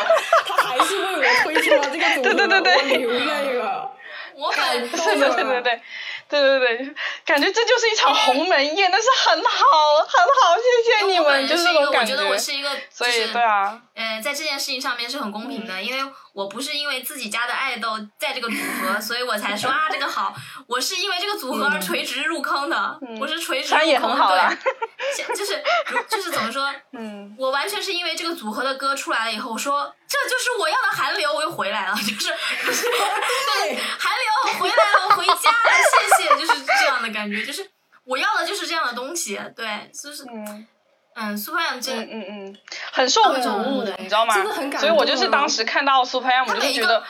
[0.45, 3.91] 他还是为我推出了这个组合， 对对对对，我流泪了，
[4.35, 5.61] 我感动了，对对对。
[5.63, 5.81] 对
[6.27, 6.95] 对对对，
[7.25, 9.61] 感觉这就是一场鸿门宴，但是很好，
[10.07, 12.13] 很好，谢谢你们，就是这种感觉。
[12.13, 20.35] 我觉得我是一个，所以对啊，呃，在这件事情上面是很公平的，因为我不是因为自己家的爱豆在这个组合，所以我才说啊这个好，
[20.67, 25.63] 我是因为这个组合而垂直入坑的，我是垂直入坑，对，就是
[26.09, 35.71] 就是怎么说， 嗯，我完全是因为这个组合的歌出来了以后，我说这就是我要的韩流，我又回来了， 就是对韩流回来了，我回家了，
[36.17, 36.35] 谢谢。
[36.35, 37.65] 就是这样的感觉，就是
[38.03, 40.67] 我要的就是这样的东西，对，就是嗯
[41.15, 42.57] 嗯，Super M 这嗯嗯嗯，
[42.91, 44.35] 很受鼓舞的，你知道吗？
[44.35, 47.03] 真的很感动所以我就是当时看到 Super M，我就觉得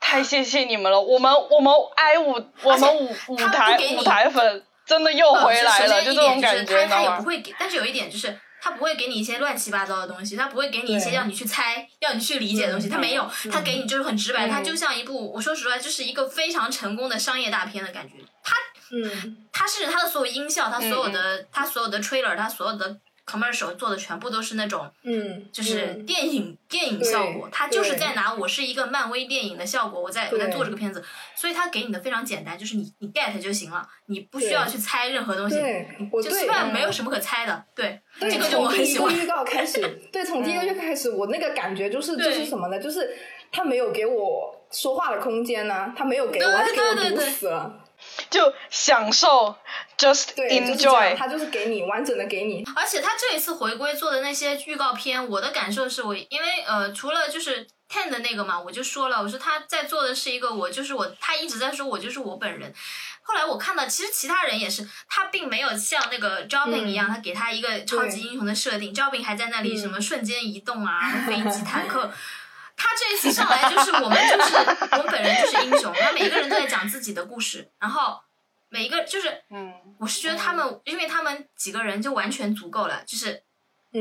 [0.00, 1.00] 太谢谢你们了。
[1.00, 2.32] 我们我们 I 五
[2.62, 8.38] 我们舞舞台舞台粉真的又回来了，就这种感觉，他他也不会给，但是有一点就是。
[8.62, 18.16] 他不会给你一些乱七八糟的东西，他不会给你一些让你去猜、要你去理解的东西，他没有，他给你就是很直白，他就像一部，我说实话，就是一个非常成功的商业大片的感觉。
[18.44, 18.54] 他，
[18.92, 22.98] 嗯，他是他的所有音效，他所有的，他所有的 trailer，他所有的。
[23.26, 31.04] Commercial 做的全部都是那种，嗯，就是电影电影效果，他就是在拿我是一个漫威电影的效果，我在我在做这个片子，
[31.36, 35.56] 所以他给你的非常简单，就是你你 get 就行了，你不需要去猜任何东西，
[36.22, 39.14] 就基本上没有什么可猜的，对，这个就我很喜欢。
[39.14, 39.80] 预告开始，
[40.12, 42.78] 对，从第一个月开始，我那个感觉就是就是什么呢？
[42.80, 43.16] 就是
[43.52, 47.84] 他没有给我说话的空间呢，他没有给我，他给我堵死了。
[48.28, 49.56] 就享受
[49.98, 52.64] ，just enjoy，他就是给你完整的给你。
[52.76, 62.72] 而且他这一次回归做的那些预告片，我的感受是我，因为呃，除了就是 ten 的那个嘛，我就说了，我说他在做的是一个我就是我，他一直在说我就是我本人。
[63.22, 72.12] 后来我看到，其实其他人也是，他并没有像那个 Jobin 一样，他给他一个超级英雄的设定，Jobin 还在那里什么瞬间移动啊，飞机、 坦克。
[72.82, 74.56] 他这一次上来就是我们就是
[74.92, 78.18] 我们本人就是英雄，他每一个人都在讲自己的故事，然后
[78.70, 83.42] 每一个就是，嗯，我是觉得他们，因为他们几个人就完全足够了，就是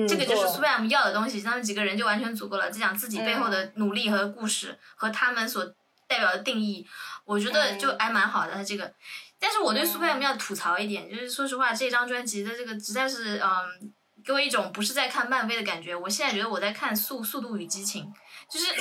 [0.07, 5.65] 这个就是 s p a m 要的东西，他们几个人就完全足够了，就讲自己背后的努力和故事和他们所
[6.07, 6.87] 代表的定义，
[7.25, 8.53] 我觉得就还蛮好的。
[8.53, 8.93] 他这个，
[9.39, 13.91] 但是我对 s p a m 要吐槽一点，就是说实话，这张专辑的这个实在是，嗯，
[14.23, 18.13] 给我一种不是在看漫威的感觉，我现在觉得我在看速速度与激情。
[18.49, 18.73] 就是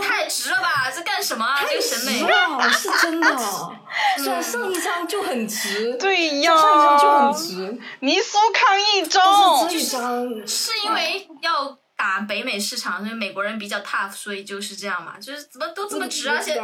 [0.00, 0.88] 太直了吧？
[0.94, 1.60] 这干什么啊？
[1.68, 2.20] 这个审美
[2.72, 3.36] 是真的，
[4.24, 7.80] 上上一张就很直，对呀，上一张就很直。
[8.00, 9.20] 尼苏康一周，
[9.68, 15.18] 这一张是因为要打北美市场，所以美国人比较 tough，所以就是这样嘛。
[15.18, 16.62] 就是怎么都这么直，而且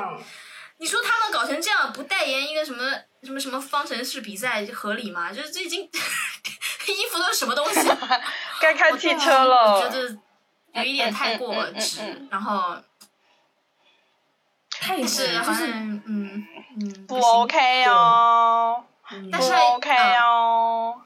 [0.79, 2.85] 你说他们搞成这样，不代言一个什么
[3.25, 5.33] 什么什么方程式比赛合理吗？
[5.33, 5.83] 就是这已经
[6.87, 7.81] 衣服都是什么东西？
[8.61, 9.81] 该开汽车了。
[9.81, 10.17] 我觉得。
[10.73, 12.77] 有一点太过直，然后
[14.71, 16.47] 太直，好像嗯
[16.81, 18.85] 嗯不 OK 哦，
[19.31, 21.03] 但是 OK 哦。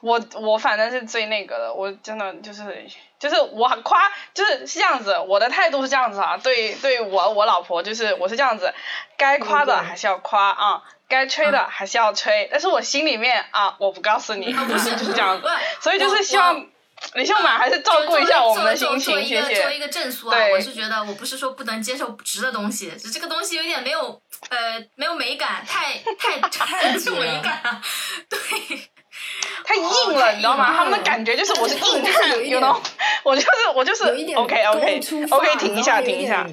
[0.00, 2.86] 我我反正是最那个的，我真的就是
[3.18, 8.72] 就是我很夸，就是是这样子，我的态度是这样子啊，对对我我老婆就是我是这样子，
[9.18, 15.46] 该夸的还是要夸啊，该吹的还是要吹，但是我心里面啊，我不告诉你，不是 就是这样子，
[15.80, 16.66] 所以就是希望
[17.14, 19.78] 李秀满还是照顾一下我们的心情，谢作为一个作为一。
[19.78, 27.80] 个正苏啊，我是觉得我不是说不能接受直的东西，只这个东西有点没有呃没有美感，太太 太直了美感了，
[28.28, 28.38] 对。
[29.64, 29.82] 太硬
[30.12, 30.74] 了，你知道吗？
[30.76, 32.78] 他们的感觉就是我是硬汉点 know，
[33.24, 36.46] 我就是我就是有一点 OK OK OK，停一下停一下。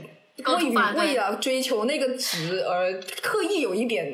[0.96, 4.06] 为了追求那个值而刻意有一点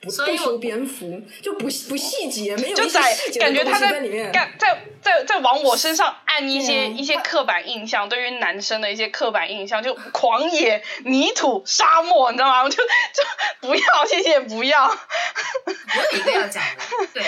[0.00, 3.00] 不所以我不修边幅，就不不细节，没有就在
[3.38, 4.00] 感觉他在。
[4.32, 12.62] 干在在在往我身上按一些、一些刻板印象，对于男生的一些刻板印象，就狂野、泥土、沙漠，你知道吗？
[12.62, 13.22] 我 就就
[13.60, 14.86] 不要，谢谢，不要。
[14.86, 17.22] 我有一个要讲的， 对，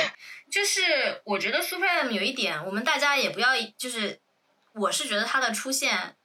[0.51, 3.49] 就是我觉得 Super M 有一点，我们大家也不要，
[3.79, 4.21] 就是
[4.75, 6.17] 我是觉得他的出现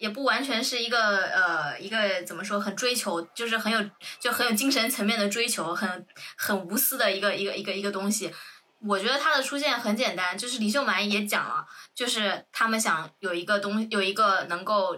[0.00, 3.78] 也不完全是一个呃一个怎么说很追求，就是很有
[4.18, 8.32] 就很有精神层面的追求，很很无私的一个一个一个一个东西。
[8.78, 14.96] 我觉得它的出现很简单，就是李秀满也讲了，就是他们想有一个东有一个能够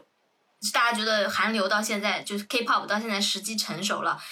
[0.73, 4.23] 大家觉得韩流到现在就是 K-pop 到现在时机成熟了，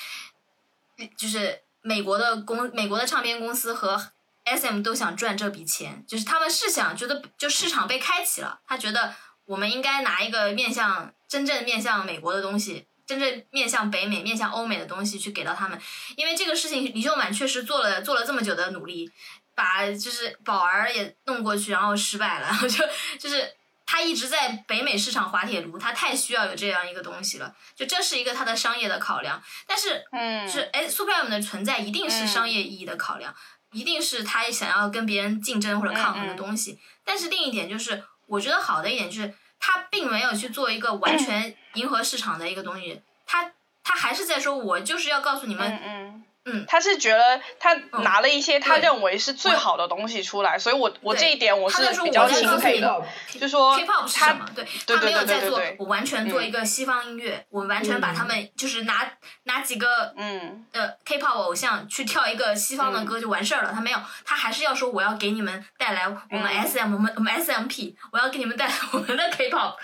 [1.18, 4.12] 就是美国的公美国的唱片公司和
[4.44, 9.12] S.M 都想赚这笔钱，就是他们是想觉得就市场被开启了，他觉得
[9.50, 12.86] 我们应该拿一个面向真正面向美国的东西。
[13.04, 15.76] 真正面向北美、面向欧美的东西去给到他们，
[16.14, 19.10] 因为这个事情，李秀满确实做了做了这么久的努力，
[19.56, 22.84] 把就是宝儿也弄过去，然后失败了，然 后就
[23.18, 23.52] 就是
[23.84, 29.42] 他一直在北美市场滑铁卢，他太需要有这样一个东西了，就这是一个他的商业的考量。
[29.66, 33.34] 但是嗯就是哎，Super M 的存在一定是商业意义的考量，
[33.72, 36.78] 一定是他想要跟别人竞争或者抗衡的东西。
[37.04, 43.52] 但是另一点就是，我觉得好的一点就是，他并没有去做一个完全迎合市场的一个东西，他
[43.82, 46.64] 他还是在说，我就是要告诉你们，嗯。
[46.66, 53.02] 他是觉得他拿了一些他认为是最好的东西出来，所以我我这一点我他在说比较钦佩的，
[53.40, 54.46] 就说 K-pop 是他什么？
[54.54, 56.46] 对，他没有在做我完全做嗯。
[56.46, 59.10] 一个西方音乐，我完全把他们就是拿
[59.44, 60.64] 拿几个嗯。
[60.72, 66.66] 呃 K-pop 偶像去跳一个西方的歌就完事儿了，他没有，他还是要说我要给你们带来我们嗯。
[66.66, 69.74] SM，、我们我们 SMP，我要给你们带来我们的 K-pop。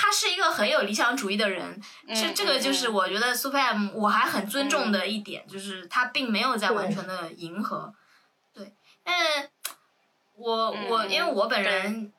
[0.00, 7.92] 他是一个很有理想主义的人，这嗯这个就是嗯我觉得 Super M 我还很尊重的一点，就是他并没有在完全的迎合，
[8.54, 8.72] 对，
[9.02, 9.50] 但
[10.36, 12.12] 我我嗯因为我本人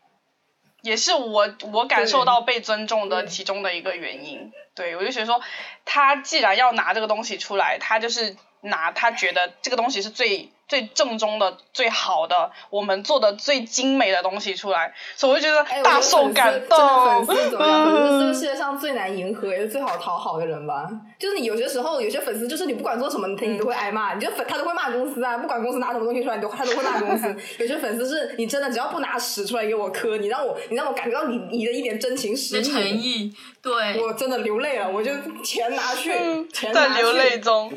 [0.81, 4.51] 也是我我感受到被尊重的其中的一个原因。
[4.75, 5.41] 对我就觉得说，
[5.85, 17.25] 他既然要拿这个东西出来，他就是拿他觉得这个东西是最最正宗的、最好的，我们做的最精美的东西出来，所以我就觉哎，得大我觉得粉丝受感动的动。
[17.25, 17.85] 粉丝怎么样？
[17.85, 20.87] 粉丝是这个嗯世界上最难迎合也是最好讨好的人吧？
[21.17, 27.35] 就是你有些时候，有些粉丝就是你不管做什么，你都会挨骂，你就粉他都会骂公司啊，不管公司拿什么东西出来，你都他都会骂公司。
[27.57, 35.11] 有些粉丝是你真的只要不拿屎出来给我磕，你让我你让我感觉到你你的一点真情实意，诚意，对，我真的流泪了，我就
[35.43, 36.11] 钱拿去，
[36.53, 37.67] 钱拿去在流泪中，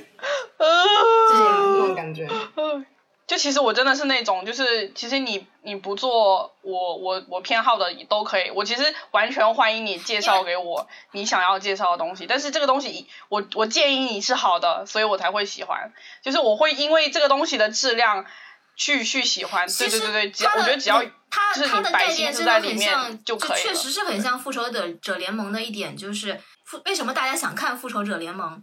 [0.59, 0.67] 啊，
[1.31, 2.29] 就是那种感觉。
[3.27, 15.93] 就其实我真的是那种，就是其实你你不做我我我偏好的都可以，我其实完全欢迎你介绍给我你想要介绍的东西，但是这个东西我我建议你是好的，所以我才会喜欢，
[16.23, 18.27] 就是我会因为这个东西的质量
[18.77, 24.21] 去去喜欢，对对对对，只要我觉得只要它就是你摆心念真的思在里面就可以了确实是很。
[24.23, 28.63] 像复仇者者联盟的一点，就是复为什么大家想看复仇者联盟？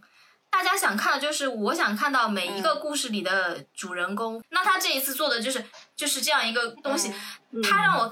[0.50, 4.44] 大家想看的就是我想看到每一个嗯故事里的主人公。
[4.50, 5.64] 那他这一次做的就是
[5.96, 7.14] 就是这样一个东西，
[7.52, 8.12] 嗯他让我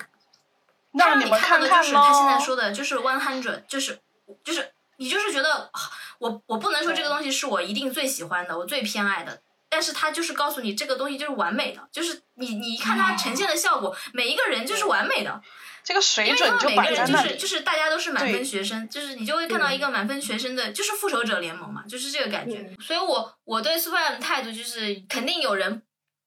[0.98, 4.00] 他让你看到的就是他现在说的，就是 one hundred，就是
[4.44, 5.82] 就是你就是觉得啊
[6.20, 9.42] 我我不能说这个东西是我一定最喜欢的，我最偏爱的。
[9.70, 15.42] 但是他就是告诉你，这个东西就是完美的，就是你你一看它呈现的效果，每一个人就是完美的，
[15.84, 22.76] 这个水准就每个人就摆在那里，是就是大家都是满分学生，就是你就会看到一个满分学生的，就是复仇者联盟嘛，就是这个感觉。
[22.80, 25.84] 所以我我对 Super M 的态度就是，肯定有人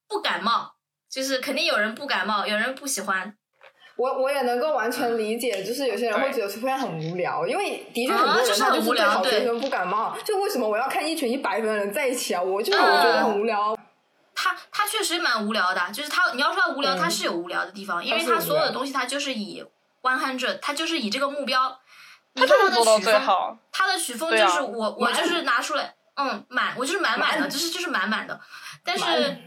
[0.06, 0.74] 不感冒，
[1.10, 3.36] 就是肯定有人不感冒，有人不喜欢。
[4.00, 12.40] 我我也能够完全理解，就是有些人会觉得 Super 很无聊，因为的确很多人啊就是他就是对很无聊对好学生不感冒，就为什么我要看一群一百分的人在一起啊？
[12.40, 13.76] 我就是我嗯觉得很无聊。
[14.34, 19.62] 他他确实蛮无聊的，就是他你要说他无聊，嗯他是有无聊的地方，因为他所有的东西他就是以
[20.00, 21.78] one hundred，他就是以这个目标。
[22.32, 23.58] 你他看他就是做到的曲风，最好。
[23.70, 28.40] 他的曲风就是我、我就是拿出来，嗯，满，我就是满满的，就是就是满满的。
[28.82, 29.38] 但是满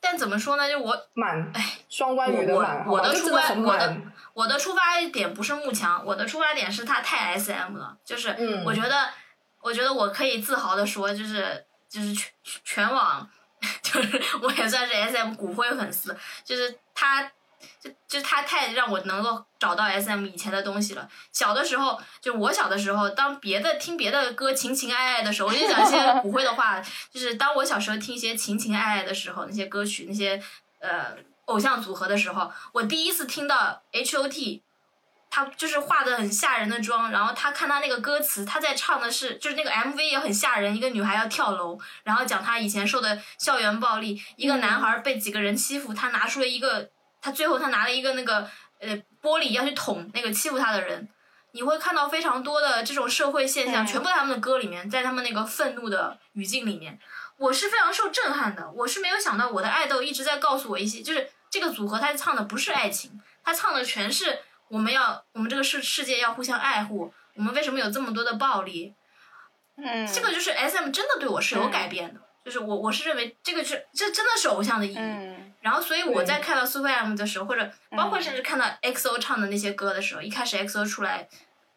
[0.00, 0.68] 但怎么说呢？
[0.68, 4.12] 就我满哎，双关语的我满，我的出发我的满。
[4.32, 9.08] 我的出发点不是慕强，我的出发点是他太 S M 了，就是嗯我觉得，
[9.60, 12.32] 我觉得我可以自豪的说，就是就是全
[12.64, 13.28] 全网，
[13.82, 17.30] 就是我也算是 S M 骨灰粉丝，就是他，
[17.80, 21.08] 就就他太让我能够找到 S M 以前的东西了。
[21.32, 26.80] 小的时候，就我小的时候，当别的听别的歌情情爱爱的时候，我就讲一些骨灰的话，
[27.12, 30.42] 就是当我小时候听一些情情爱爱的时候，那些歌曲，那些
[30.80, 31.16] 呃
[31.46, 34.62] 偶像组合的时候，我第一次听到 H O T。
[35.32, 48.48] 他就是化的很吓人的妆，然后他看他那个歌词，他在唱的是就是那个 MV 也很吓人，一个女孩要跳楼，然后讲她以前受的校园暴力，一个男孩被几个人欺负，他拿出了一个，他最后他拿了一个那个
[48.78, 51.08] 呃玻璃要去捅那个欺负他的人，
[51.52, 56.98] 你会看到非常多的这种社会现象，嗯全部在他们的歌里面，在他们那个愤怒的语境里面，
[57.36, 58.70] 我是非常受震撼的。
[58.70, 64.38] 我是没有想到我的爱豆一直在告诉我一些，就是这个组合他唱的不是爱情，他唱的全是
[64.68, 68.94] 我们要我们这个世世界要互相爱护，我们为什么有这么多的暴力？
[69.76, 74.96] 嗯，这个就是 S M 真的对我是有嗯改变的，就是我我是认为这个是这真的是偶像的意义。
[74.98, 81.28] 嗯然后，所以我在看到 Super M 的时候，或者包括甚至看到 XO 唱的那些歌的时候，一开始 XO 出来，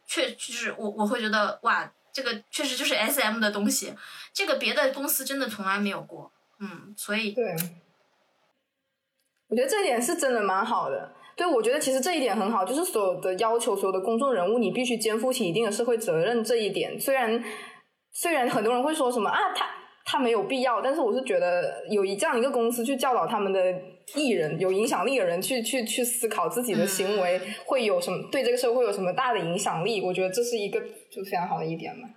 [0.07, 3.93] 确就是我我会觉得哇，这个确实就是 S M 的东西，
[4.33, 6.31] 这个别的公司真的从来没有过。
[6.59, 7.55] 嗯，所以对，
[9.49, 11.11] 我觉得这一点是真的蛮好的。
[11.35, 16.43] 对，我觉得其实这一点很好，就是所有的要求，所有的公众人物，你必须肩负起一定的社会责任。
[16.43, 17.43] 这一点虽然
[18.11, 19.65] 虽然很多人会说什么啊，他
[20.05, 23.73] 他没有必要，但是我是觉得有一这样一个公司去教导他们的
[24.15, 32.09] 艺人，有影响力的人去去去思考自己的行为嗯会有什么对这个社会有什么大的影响力，我觉得这是一个就非常好的一点嘛。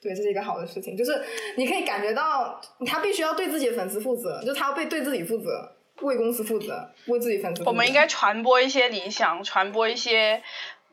[0.00, 1.20] 对，这是一个好的事情，就是
[1.56, 5.72] 你可以感觉到他必须要对自己的粉丝负责，就他要被对自己负责，
[6.02, 7.70] 为公司负责，为自己粉丝负责。
[7.70, 10.40] 我们应该传播一些理想，传播一些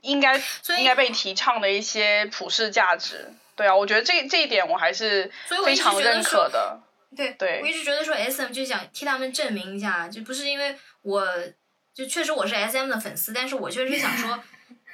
[0.01, 0.35] 应该
[0.79, 3.27] 应该被提倡的一些普世价值。
[3.55, 5.31] 对啊，我觉得这这一点我还是
[5.63, 6.81] 非常认可的。
[7.15, 11.25] 对，对我一直觉得说 S M 就想替他们证明一下，就不是因为我
[11.93, 14.43] 就确实我是 S M 的粉丝，但是我确实想说，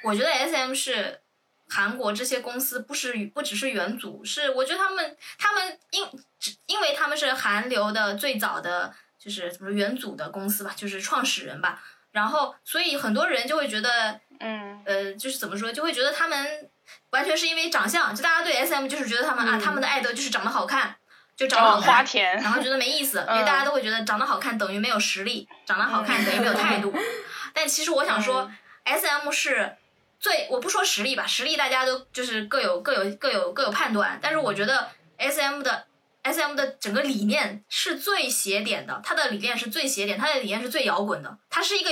[0.04, 1.20] 我觉得 S M 是
[1.68, 6.06] 韩国这些公司不是不只是元祖，是我觉得他们他们因
[6.38, 11.82] 只因为他们是韩流的最早的就是怎么说元祖的公司吧，就是创始人吧，
[12.12, 16.70] 然后所以很多人就会觉得嗯呃，就是怎么说，就会觉得他们
[17.10, 20.96] 完全是因为长相，就大家对 S M 就是觉得他们、啊，他们的爱豆就是长得好看，
[21.36, 26.94] 就长得好哦，看，花田，然后觉得没意思，因为大家都会觉得长得好看等于没有实力，长得好看等于没有态度。
[27.52, 28.50] 但其实我想说、
[28.84, 29.76] s M 是
[30.18, 34.88] 最我不说实力吧，实力大家都就是各有各有各有各有判断，但是我觉得
[35.18, 35.86] S M 的
[36.22, 41.90] S M 的整个理念是最邪点的，它的理念是最邪点，它的理念是最摇滚的，它是一个。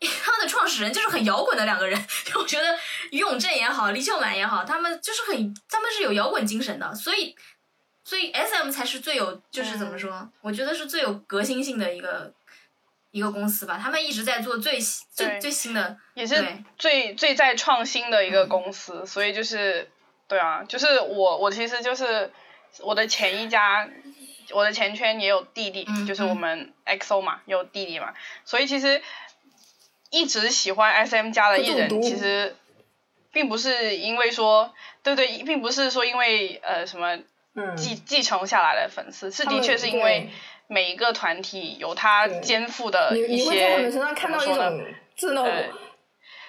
[0.24, 2.78] 他们的创始人就是很摇滚的两个人，就我觉得
[3.10, 7.36] 于永正也好，李秀满也好，他们就是很，他们是有摇滚精神的，所以
[8.02, 10.30] 所以 S M 才是最有，就是怎么说？
[10.40, 12.32] 我觉得是最有革新性的一个
[13.10, 13.78] 一个公司吧。
[13.80, 16.42] 他们一直在做最新最最新的，也是
[16.78, 19.90] 最最在创新的一个公司，所以就是
[20.26, 22.32] 对啊，就是我我其实就是
[22.80, 23.88] 我的前一家，
[24.52, 28.14] 我的前圈也有弟弟，嗯就是我们 XO 嘛，有弟弟嘛，
[28.44, 29.02] 所以其实
[30.10, 32.54] 一直喜欢 SM 家的艺人，其实
[33.32, 34.72] 并不是因为说，
[35.02, 37.16] 对对，并不是说因为呃什么
[37.54, 40.28] 嗯，继继承下来的粉丝，是的确是因为
[40.66, 44.84] 每一个团体有他肩负的你一你会在他些们身上看到一种
[45.36, 45.64] 呃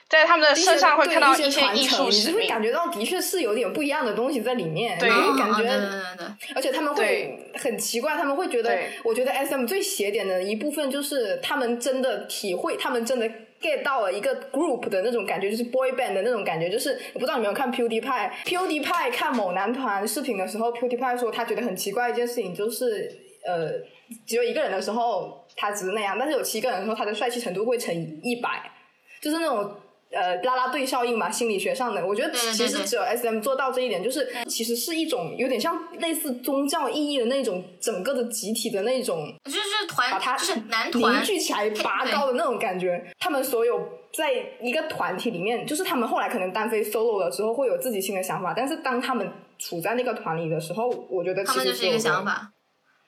[0.09, 2.35] 在他们的身上会看到一些艺传承，你术使命。
[2.35, 5.09] 就会感觉到的确是有点不一样的东西在里面，对。
[5.09, 13.31] 你会感觉哦对对对对，而且他们会很奇怪，他们会觉得，我觉得 S M 最邪点的一部分就是他们真的体会，他们真的
[13.61, 16.69] get 到了一个 group 的那种感觉，就是 boy band 的那种感觉。
[16.69, 23.11] 就是我不知道你们有没有看 PewDiePie，PewDiePie 看某男团视频的时候，PewDiePie 说他觉得很奇怪一件事情，就是
[23.45, 23.71] 呃，
[24.25, 28.69] 只有一个人的时候他只是那样，但是有七个人的时候，他的帅气程度会乘一百，
[29.21, 29.75] 就是那种。
[30.11, 39.59] 呃，啦啦队效应嘛，心理学上的，我觉得其实只有 S M 做到这一点，就是其实是一种有点像类似宗教意义的那种整个的集体的那种就是
[39.95, 43.03] 把它团就是男团凝聚起来拔高的那种感觉。
[43.19, 52.51] 他们所有在一个团体里面，就是他们后来可能单飞 solo 的时候会有自己新的想法，但是当他们处在那个团里的时候，我觉得其他们就是一个想法。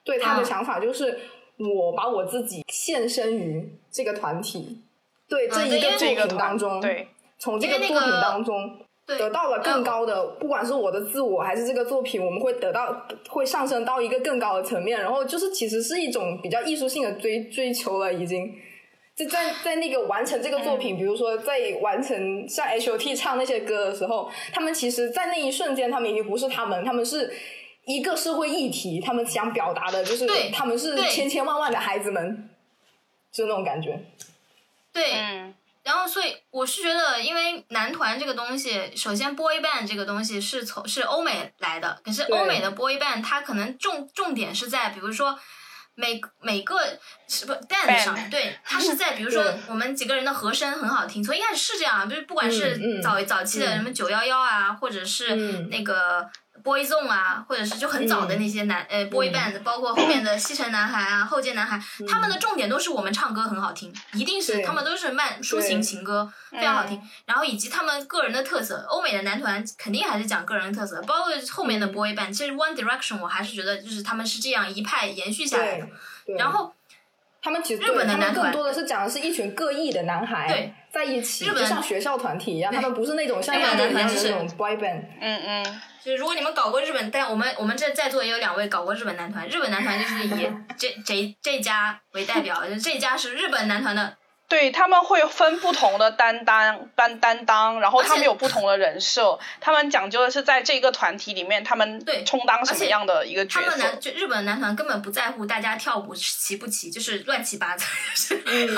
[0.04, 1.18] 对他的嗯想法就是，
[1.58, 4.83] 我把我自己献身于这个团体，
[5.28, 18.52] 对这一个作品当中，对从这个作品当中，对得到了更高的，不管是我的自我还是这个作品，我们会得到会上升到一个更高的层面，然后就是其实是一种比较艺术性的追追求了，已经。
[19.16, 27.32] 就在在那个完成这个作品，比如说在完成像 H O T 唱那些歌的时候，他们其实，在那一瞬间，他们已经不是他们，他们是
[27.84, 32.50] 一个社会议题，他们想表达的就是他们是千千万万的孩子们，
[33.30, 34.00] 就那种感觉。
[34.94, 35.54] 对，嗯。
[35.82, 45.38] 然后，所以我是觉得，因为男团这个东西，首先 boy band 这个东西是从是欧美来的，可是欧美的 boy band 它可能重重点是在，比如说
[45.94, 46.80] 每每个
[47.28, 53.02] 是不 band 上面，对，它是在比如说我们几个人的和声很好听，从一开始是这样，就是不管是嗯嗯。
[53.02, 55.68] 早、早期的嗯什么九幺幺啊，或者是嗯。
[55.68, 56.30] 那个。
[56.64, 61.78] Boyzone 啊，或者是就很早的那些男、呃 boy band，包括后面的西城男孩啊、 后街男孩，
[62.08, 66.98] 他们的重点都是我们唱歌很好听，一定是他们都是慢抒情情歌，非常好听。
[67.26, 75.86] 然后以及他们个人的特色，欧美的男团肯定还是讲个人的特色，包括后面的 boy band，其实 One Direction 我还是觉得就是他们是这样一派延续下来的。
[76.38, 76.74] 然后
[77.42, 80.48] 他们其实日本的男团更多的是讲的是一群各异的男孩。
[80.48, 85.02] 对在一起，日本就像学校团体一样，他们不是那种像日本男团那种 boy band。
[85.20, 90.48] 嗯嗯，就是如果你们搞过日本，但我们我们这在座也有两位搞过日本男团，日本男团就是以
[90.78, 94.16] 这这这家为代表，就这家是日本男团的
[94.46, 104.00] 对他们会分不同的担当担担当，然后他们有不同的人设，他们讲究的是在这个团体里面，他们对充当什么样的一个角色他们男。
[104.00, 107.84] 就日本男团根本不在乎大家跳舞齐不齐，就是乱七八糟，
[108.44, 108.74] 嗯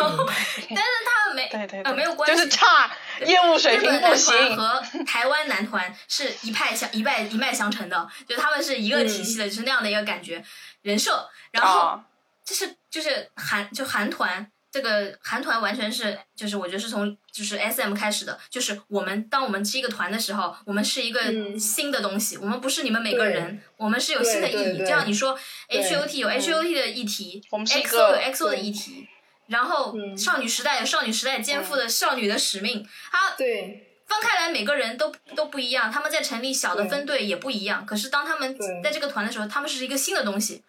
[0.68, 2.90] 但是他们没对对对，没有关系，就是差，
[3.26, 4.56] 业务水平不日本男团行。
[4.56, 10.42] 和台湾男团是一派相一脉一脉相承的，就他们是一个体系的，就是那样的一个感觉
[10.82, 11.28] 人设。
[11.50, 12.00] 然后，
[12.44, 14.50] 就是就是韩就韩团。
[14.76, 24.78] 这个韩团完全是，就是我觉得是从就是 S M 开始的，就是我们当我们是一个团的时候，我们是一个嗯新的东西，我们不是你们每个人，我们是有新的意义。
[24.80, 25.38] 就像你说
[25.68, 29.08] H O T 有嗯 H O T 的议题我们是一，X 个 O 有 X O 的议题，
[29.46, 37.86] 然后嗯少女时代有少女时代肩负的少女的使命，它对分开来，每个人都都不一样，他们在成立小的分队也不一样。
[37.86, 38.54] 可是当他们
[38.84, 40.62] 在这个团的时候，他们是一个新的东西，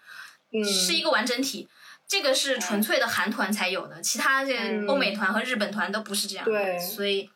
[0.53, 1.67] 嗯，是一个完整体。
[2.07, 6.51] 这个是纯粹的韩团才有的，其他这欧美团和日本团都不是这样的。
[6.51, 7.29] 对所以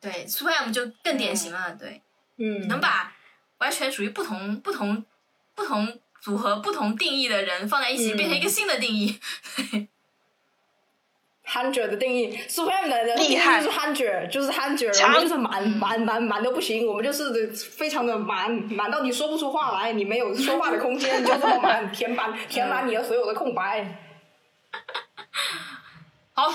[0.00, 2.02] 对 Super M 就更典型了，对，
[2.38, 3.14] 嗯能把
[3.58, 5.04] 完全属于不同不同
[5.54, 9.18] 不同组合、不同定义的人放在一起，嗯变成一个新的定义。
[11.46, 13.62] hundred 的定义，Super M 的的定义厉害。
[13.62, 15.08] 就是 hundred，就是 hundred，强。
[15.08, 24.02] 我们就是满满满满的不行，我们就是非常的满满到你说不出话来，你没有说话的空间，就这么满，填满填满你的所有的空白。
[26.34, 26.48] 好，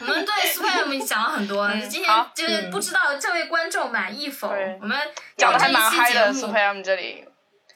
[0.00, 4.48] 我们对 Super M 讲了很多，今天就是不知道这位观众满意否？
[4.48, 4.78] 对。
[4.80, 4.98] 我们
[5.36, 7.24] 讲的还蛮嗨的节目，Super M 这里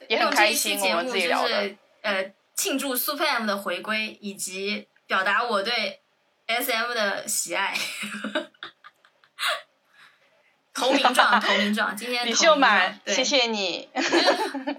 [0.09, 1.49] 也很开用这一期心，我们节目就自己聊的。
[1.49, 6.01] 是呃庆祝 Super M 的回归，以及表达我对
[6.47, 7.75] SM 的喜爱。
[10.75, 13.89] 投名状， 投名状，今天李投名状秀满，谢谢你。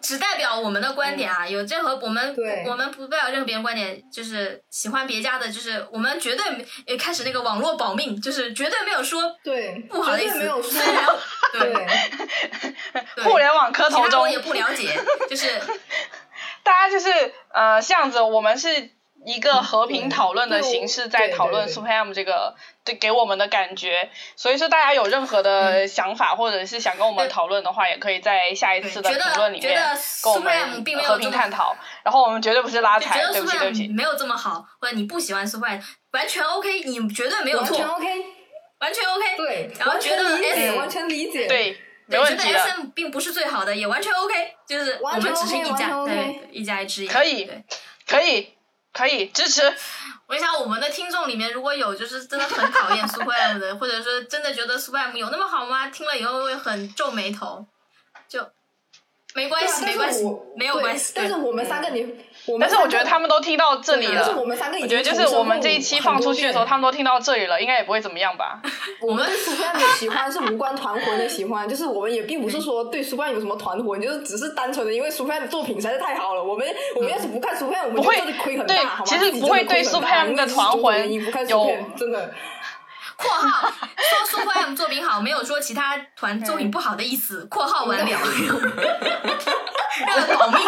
[0.01, 2.35] 只代表我们的观点啊，有任何我们
[2.67, 10.81] 我们不代表任何别人观点，就是喜欢别家的，就是我们绝对开始那个网络保命，就是绝对没有说对，不好的意思，对没有说
[11.53, 11.87] 对。
[13.23, 14.99] 互联网磕头中也不了解，
[15.29, 15.49] 就是。
[16.61, 17.09] 大家就是
[17.53, 18.89] 呃，这样子，我们是
[19.25, 29.87] 一个和平讨论的形式在讨论对对 Super M 这个对给我们的感觉，所以说大家有任何的想法或者是想跟我们讨论的话，也可以在下一次的评论里面觉得
[30.23, 31.75] 跟我 Super M 并没有们和平探讨。
[32.03, 33.87] 然后我们绝对不是拉踩，对不起对不起。
[33.87, 35.79] 没有这么好，或者你不喜欢 Super M，
[36.11, 38.05] 完全 OK，你绝对没有完全错，OK，
[38.79, 39.37] 完全 OK。
[39.37, 41.71] 对，然后完觉得全理解，嗯完全理解，对，
[42.05, 47.11] 没对，觉得问题的，SM 并不是最好的，也完全 OK，就是我们只是一家，OK 对，一家之言。
[47.11, 47.49] 可以
[48.07, 48.53] 可以
[48.95, 49.61] 可以支持。
[50.27, 55.87] 我想我们的听众里面，如果有就是真的很讨厌 Super M 的，或者说真的觉得 Super M 有那么好吗？
[55.89, 57.67] 听了以后会很皱眉头，
[58.27, 58.49] 就
[59.35, 60.23] 没关系，没关系
[60.55, 61.13] 没有关系。
[61.15, 62.01] 但是我们三个，你，
[62.47, 68.59] 我们但是我觉得他们都听到这里了，我们三个已我觉得就是我们这一期放出去的时候，他们都听到这里了，应该也不会怎么样吧？
[69.01, 76.43] 我们对 Super M 的喜欢是无关团魂的喜欢，就是我们也并不是说对 Super M 有什么团魂，就是只是单纯的因为 Super M 的作品实在是太好了。
[76.43, 79.03] 我们我们要是不看 Super M，我们不会就真的亏很对大，好吗？
[79.05, 81.13] 其实不会对真的亏很 Super 大 M 的团魂
[81.47, 81.65] 有
[81.97, 82.33] 真的。
[83.17, 87.45] 括号说 Super M 作品好，没有说其他团作品不好的意思。
[87.49, 88.05] 括号完了，
[90.05, 90.59] 让他保命。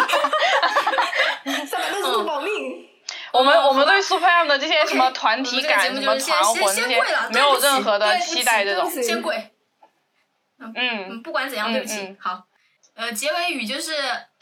[3.32, 8.90] 我们哦我们对 Supreme 的这些什么团体感、什么团魂这些先先跪了，没有任何的期待，这种。
[8.90, 9.54] 先跪。
[10.58, 12.10] 嗯嗯，不管怎样，对不起，嗯。
[12.10, 12.44] 嗯好，
[12.94, 13.92] 呃，结尾语就是，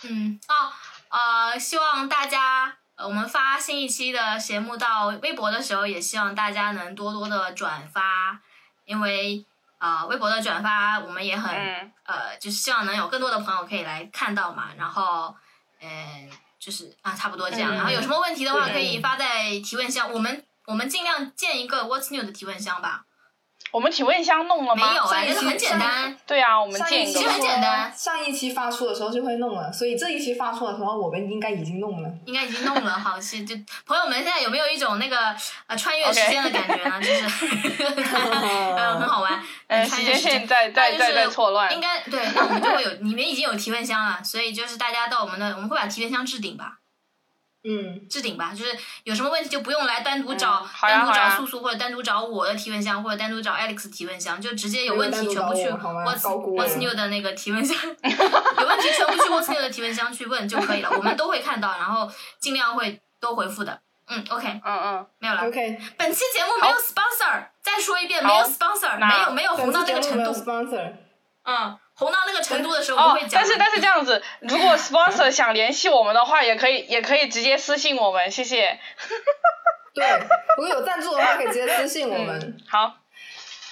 [0.05, 0.73] 嗯，哦，
[1.11, 8.41] 呃，希望大家，呃，我们发新一期的节目到微博的时候，也希望大家能多多的转发，
[8.87, 9.45] 因为，
[9.79, 11.93] 呃，微博的转发我们也很，嗯。
[12.07, 15.35] 呃，就是希望能有更多的朋友可以来看到嘛，然后，
[15.81, 23.06] 呃，就是啊，差不多这样，嗯然后有什么问题的话可以发在提问箱，我们我们尽量建一个 What's New 的提问箱吧，
[23.77, 24.89] 我们体问箱弄了吗？
[24.89, 26.17] 没有啊，上一期那个很简单。
[26.27, 32.09] 对啊，我们上一期建一个其实很简单上一期发出的时候就会弄了，所以这一期发出的时候，我们应该已经弄了。
[32.25, 33.55] 应该已经弄了， 好，是就
[33.85, 35.37] 朋友们现在有没有一种那个
[35.67, 36.99] 呃穿越时间的感觉呢？
[37.03, 37.25] 就是
[38.75, 41.79] 呃 很好玩，呃，穿越时时间线在在那就是在在错乱应。
[41.79, 46.79] 该对，那我们就会有你们已经有提问箱了，所以就是大家到我们的我们会把提问箱置顶吧，
[47.69, 48.71] 嗯，置顶吧，就是
[49.03, 63.81] 有什么问题就不用来单独找、嗯单独找素素或者单独找我的提问箱或者单独找 Alex 提问箱，就直接有问题全部去 What's What's New 的那个提问箱， 有问题全部去 What's New 的提问箱去问就可以了，我们都会看到，然后尽量会都回复的。
[64.09, 65.49] 嗯，OK，嗯嗯，没有了。
[65.49, 70.93] OK，本期节目没有 sponsor，再说一遍，没有 sponsor，没有没有红到这个程度，sponsor。
[71.45, 73.41] 嗯，红到那个程度的时候我哦们会，讲。
[73.41, 78.79] 但是但是这样子，如果 sponsor 想联系我们的话，也可以也可以直接私信我们，谢谢。
[79.95, 80.07] 对，
[80.59, 82.39] 如果有赞助的话，可以直接私信我们。
[82.39, 82.95] 嗯，好，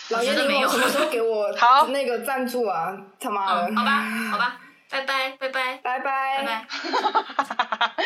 [0.09, 2.97] 老爷，我觉得没有你什么时候给我 好那个赞助啊？
[3.21, 3.69] 他妈的！
[3.69, 3.91] 嗯，好吧，
[4.33, 4.57] 好吧，
[4.91, 8.05] 拜拜，拜拜，拜拜拜拜。